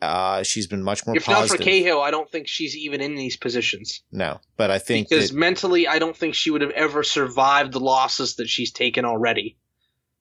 [0.04, 3.16] Uh, she's been much more if not for Cahill, I don't think she's even in
[3.16, 4.02] these positions.
[4.12, 7.74] no, but I think because that, mentally, I don't think she would have ever survived
[7.74, 9.58] the losses that she's taken already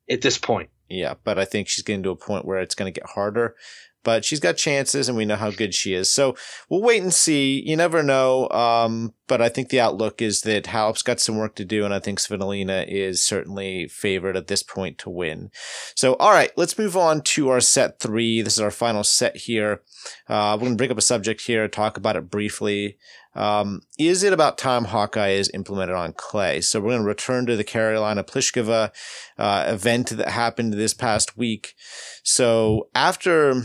[0.09, 0.71] at this point.
[0.89, 3.57] Yeah, but I think she's getting to a point where it's going to get harder.
[4.05, 6.11] But she's got chances, and we know how good she is.
[6.11, 6.37] So
[6.69, 7.63] we'll wait and see.
[7.65, 8.49] You never know.
[8.51, 11.95] Um, but I think the outlook is that Halep's got some work to do, and
[11.95, 15.51] I think Svitolina is certainly favored at this point to win.
[15.95, 18.43] So, all right, let's move on to our set three.
[18.43, 19.83] This is our final set here.
[20.29, 22.99] Uh, we're going to bring up a subject here, talk about it briefly.
[23.35, 26.61] Um, is it about time Hawkeye is implemented on clay?
[26.61, 28.91] So we're going to return to the Karolina Pliskova
[29.39, 31.75] uh, event that happened this past week.
[32.23, 33.63] So after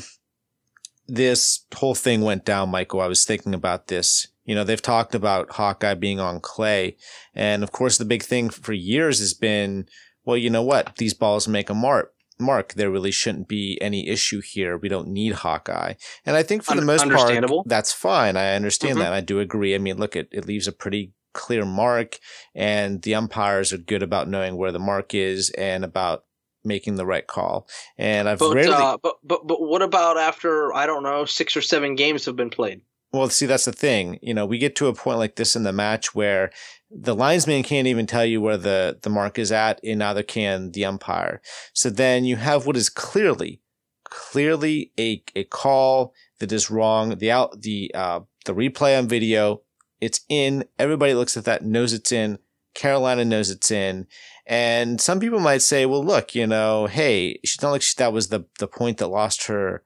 [1.08, 4.28] this whole thing went down, Michael, I was thinking about this.
[4.46, 6.96] You know, they've talked about Hawkeye being on clay.
[7.34, 9.88] And of course, the big thing for years has been,
[10.26, 10.96] well, you know what?
[10.98, 12.14] These balls make a mark.
[12.40, 14.78] Mark, there really shouldn't be any issue here.
[14.78, 15.94] We don't need Hawkeye.
[16.26, 18.38] And I think for the most part, that's fine.
[18.38, 19.00] I understand Mhm.
[19.02, 19.14] that.
[19.14, 19.74] I do agree.
[19.74, 22.20] I mean, look, it, it leaves a pretty clear mark
[22.56, 26.24] and the umpires are good about knowing where the mark is and about
[26.68, 27.68] making the right call.
[27.98, 31.56] And I've But, rarely, uh, but but but what about after I don't know six
[31.58, 32.82] or seven games have been played?
[33.14, 34.20] Well, see, that's the thing.
[34.22, 36.52] You know, we get to a point like this in the match where
[36.92, 40.72] the linesman can't even tell you where the, the mark is at, and neither can
[40.72, 41.42] the umpire.
[41.74, 43.62] So then you have what is clearly,
[44.04, 47.18] clearly a, a call that is wrong.
[47.18, 49.62] The out, the, uh, the replay on video,
[50.02, 50.66] it's in.
[50.78, 52.40] Everybody looks at that, knows it's in.
[52.76, 54.06] Karolina knows it's in.
[54.48, 58.14] And some people might say, well, look, you know, hey, she's not like she, that
[58.14, 59.84] was the, the point that lost her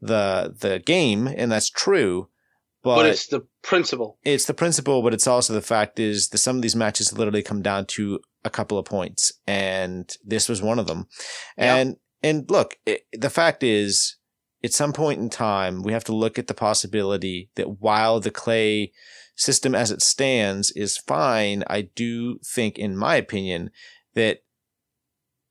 [0.00, 1.26] the, the game.
[1.26, 2.28] And that's true.
[2.82, 4.18] But, it's the principle.
[4.24, 7.42] it's the principle, but it's also the fact is that some of these matches literally
[7.42, 11.08] come down to a couple of points, and this was one of them.
[11.58, 11.76] Yeah.
[11.76, 14.16] And and look, it, the fact is,
[14.62, 18.30] at some point in time, we have to look at the possibility that while the
[18.30, 18.92] clay
[19.36, 23.70] system as it stands is fine, I do think, in my opinion,
[24.18, 24.42] that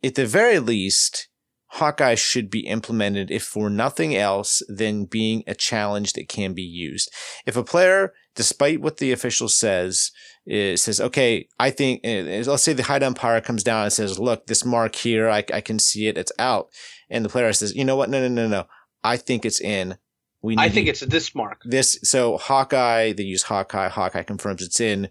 [0.03, 1.29] at the very least,
[1.71, 6.63] Hawkeye should be implemented if for nothing else than being a challenge that can be
[6.63, 7.11] used.
[7.45, 10.11] If a player, despite what the official says,
[10.45, 14.17] is, says, okay, I think, uh, let's say the high umpire comes down and says,
[14.17, 16.69] look, this mark here, I, I can see it, it's out.
[17.09, 18.09] And the player says, you know what?
[18.09, 18.67] No, no, no, no.
[19.03, 19.97] I think it's in.
[20.41, 21.61] We need I think it's this mark.
[21.65, 21.99] this.
[22.03, 23.89] So Hawkeye, they use Hawkeye.
[23.89, 25.09] Hawkeye confirms it's in.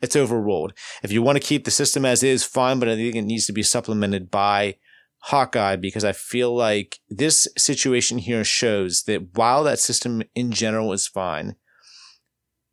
[0.00, 0.74] It's overruled.
[1.02, 3.46] If you want to keep the system as is, fine, but I think it needs
[3.46, 4.76] to be supplemented by
[5.20, 10.92] Hawkeye because I feel like this situation here shows that while that system in general
[10.92, 11.56] is fine,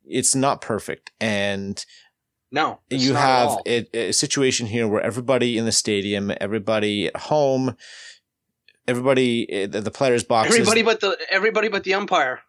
[0.04, 1.10] it's not perfect.
[1.20, 1.84] And
[2.52, 7.76] No, you have a, a situation here where everybody in the stadium, everybody at home,
[8.86, 10.54] everybody, uh, the the players' boxes.
[10.54, 12.40] everybody but the everybody but the umpire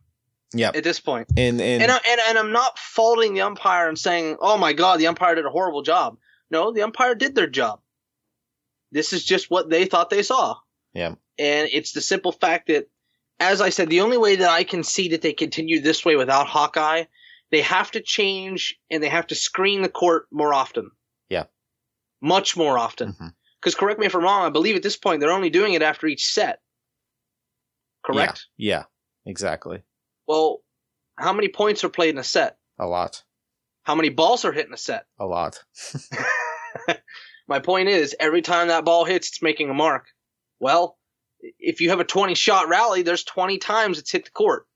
[0.54, 0.72] yeah.
[0.74, 1.28] at this point.
[1.38, 4.74] And, and, And I, and and I'm not faulting the umpire and saying, "Oh my
[4.74, 6.18] God, the umpire did a horrible job."
[6.50, 7.82] No, the umpire did their job.
[8.92, 10.58] This is just what they thought they saw.
[10.94, 11.16] Yeah.
[11.38, 12.90] And it's the simple fact that,
[13.40, 16.16] as I said, the only way that I can see that they continue this way
[16.16, 17.04] without Hawkeye,
[17.52, 20.92] they have to change and they have to screen the court more often.
[21.30, 21.44] Yeah.
[22.22, 23.14] Much more often.
[23.14, 23.34] Mhm.
[23.60, 25.82] Because correct me if I'm wrong, I believe at this point they're only doing it
[25.82, 26.62] after each set.
[28.06, 28.48] Correct?
[28.56, 28.84] Yeah, yeah,
[29.26, 29.84] exactly.
[30.28, 30.62] Well,
[31.18, 32.58] how many points are played in a set?
[32.80, 33.24] A lot.
[33.84, 35.06] How many balls are hit in a set?
[35.20, 35.64] A lot.
[37.48, 40.08] My point is, every time that ball hits, it's making a mark.
[40.60, 40.98] Well,
[41.60, 44.68] if you have a 20 shot rally, there's 20 times it's hit the court.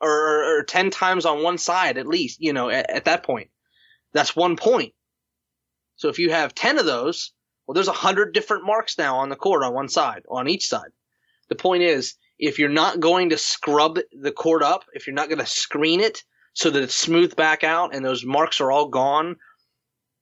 [0.00, 3.24] Or, or, or 10 times on one side, at least, you know, at, at that
[3.24, 3.50] point.
[4.12, 4.94] That's one point.
[5.96, 7.32] So if you have 10 of those,
[7.66, 10.90] well, there's 100 different marks now on the court on one side, on each side.
[11.48, 15.28] The point is, if you're not going to scrub the court up, if you're not
[15.28, 18.88] going to screen it so that it's smoothed back out and those marks are all
[18.88, 19.36] gone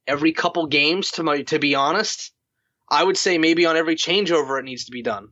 [0.06, 2.32] every couple games, to my, to be honest,
[2.88, 5.28] I would say maybe on every changeover it needs to be done.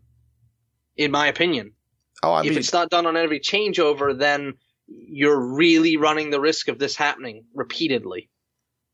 [0.97, 1.73] In my opinion,
[2.23, 4.55] Oh, I if mean, it's not done on every changeover, then
[4.86, 8.31] you're really running the risk of this happening repeatedly.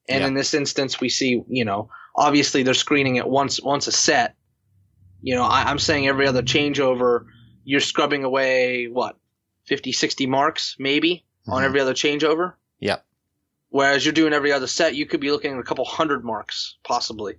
[0.09, 0.29] And Yeah.
[0.29, 4.35] in this instance, we see, you know, obviously they're screening it once once a set.
[5.21, 7.27] You know, I, I'm saying every other changeover,
[7.65, 9.17] you're scrubbing away what
[9.65, 11.67] 50, 60 marks maybe on Mhm.
[11.67, 12.55] every other changeover.
[12.79, 12.97] yeah,
[13.69, 16.77] Whereas you're doing every other set, you could be looking at a couple hundred marks,
[16.83, 17.35] possibly.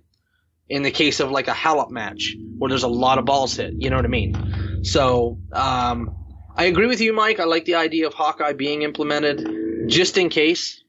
[0.68, 3.74] In the case of like a Halep match, where there's a lot of balls hit,
[3.76, 4.80] you know what I mean?
[4.84, 6.14] So, um,
[6.56, 7.38] I agree with you, Mike.
[7.40, 10.82] I like the idea of Hawkeye being implemented, just in case.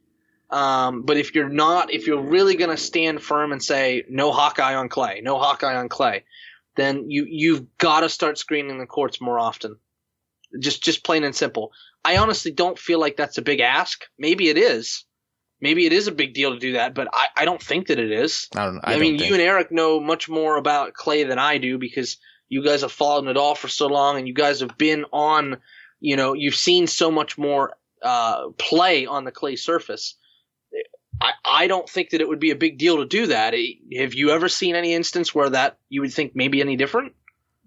[0.49, 4.31] Um, but if you're not, if you're really going to stand firm and say no
[4.31, 6.23] Hawkeye on clay, no Hawkeye on clay,
[6.75, 9.77] then you you've got to start screening the courts more often.
[10.59, 11.71] Just just plain and simple.
[12.05, 14.05] I honestly don't feel like that's a big ask.
[14.17, 15.05] Maybe it is.
[15.61, 17.97] Maybe it is a big deal to do that, but I, I don't think that
[17.97, 18.49] it is.
[18.55, 18.79] I don't.
[18.83, 19.29] I, I, don't mean, think.
[19.29, 22.17] you and Eric know much more about clay than I do because
[22.49, 25.57] you guys have followed it all for so long, and you guys have been on.
[26.01, 30.15] You know, you've seen so much more uh, play on the clay surface.
[31.21, 33.53] I, I don't think that it would be a big deal to do that.
[33.97, 37.13] Have you ever seen any instance where that you would think maybe any different?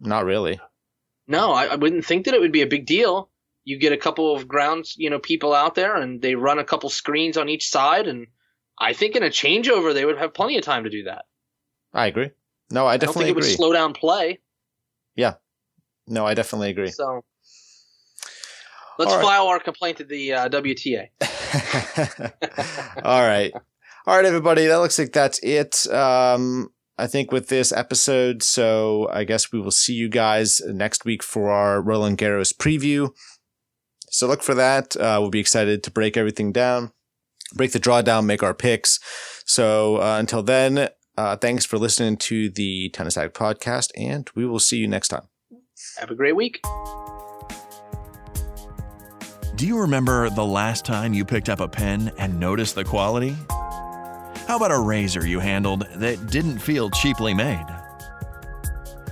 [0.00, 0.60] Not really.
[1.26, 3.30] No, I, I wouldn't think that it would be a big deal.
[3.64, 6.64] You get a couple of grounds, you know, people out there, and they run a
[6.64, 8.28] couple screens on each side, and
[8.78, 11.24] I think in a changeover they would have plenty of time to do that.
[11.92, 12.30] I agree.
[12.70, 13.50] No, I I don't definitely think it agree.
[13.50, 14.38] would slow down play.
[15.16, 15.34] Yeah.
[16.06, 16.90] No, I definitely agree.
[16.90, 17.24] So
[18.98, 19.22] Let's right.
[19.22, 21.08] file our complaint to the uh, WTA.
[23.04, 23.52] All right.
[24.06, 24.66] All right, everybody.
[24.66, 25.86] That looks like that's it.
[25.92, 28.42] Um, I think with this episode.
[28.42, 33.10] So I guess we will see you guys next week for our Roland Garros preview.
[34.10, 34.96] So look for that.
[34.96, 36.92] Uh, we'll be excited to break everything down,
[37.54, 38.98] break the draw down, make our picks.
[39.44, 44.46] So uh, until then, uh, thanks for listening to the Tennis Addict podcast, and we
[44.46, 45.28] will see you next time.
[45.98, 46.60] Have a great week.
[49.56, 53.34] Do you remember the last time you picked up a pen and noticed the quality?
[54.46, 57.64] How about a razor you handled that didn't feel cheaply made?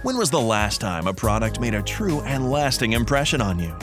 [0.02, 3.74] When was the last time a product made a true and lasting impression on you?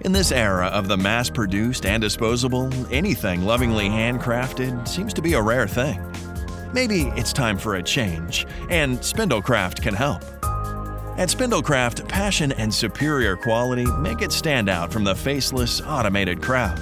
[0.00, 5.34] In this era of the mass produced and disposable, anything lovingly handcrafted seems to be
[5.34, 6.00] a rare thing.
[6.72, 10.24] Maybe it's time for a change, and Spindlecraft can help.
[11.18, 16.80] At Spindlecraft, passion and superior quality make it stand out from the faceless, automated crowd.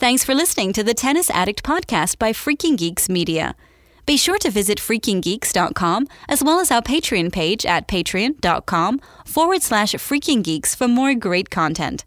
[0.00, 3.54] Thanks for listening to the Tennis Addict podcast by Freaking Geeks Media.
[4.06, 9.92] Be sure to visit freakinggeeks.com as well as our Patreon page at patreon.com forward slash
[9.94, 12.04] freakinggeeks for more great content.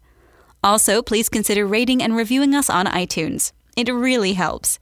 [0.62, 3.52] Also, please consider rating and reviewing us on iTunes.
[3.74, 4.78] It really helps.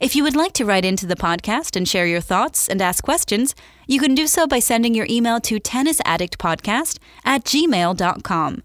[0.00, 3.04] If you would like to write into the podcast and share your thoughts and ask
[3.04, 3.54] questions,
[3.86, 8.62] you can do so by sending your email to tennisaddictpodcast at gmail.com.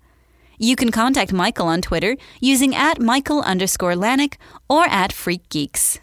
[0.59, 5.99] You can contact Michael on Twitter using at Michael underscore Lanik or at Freak Geeks.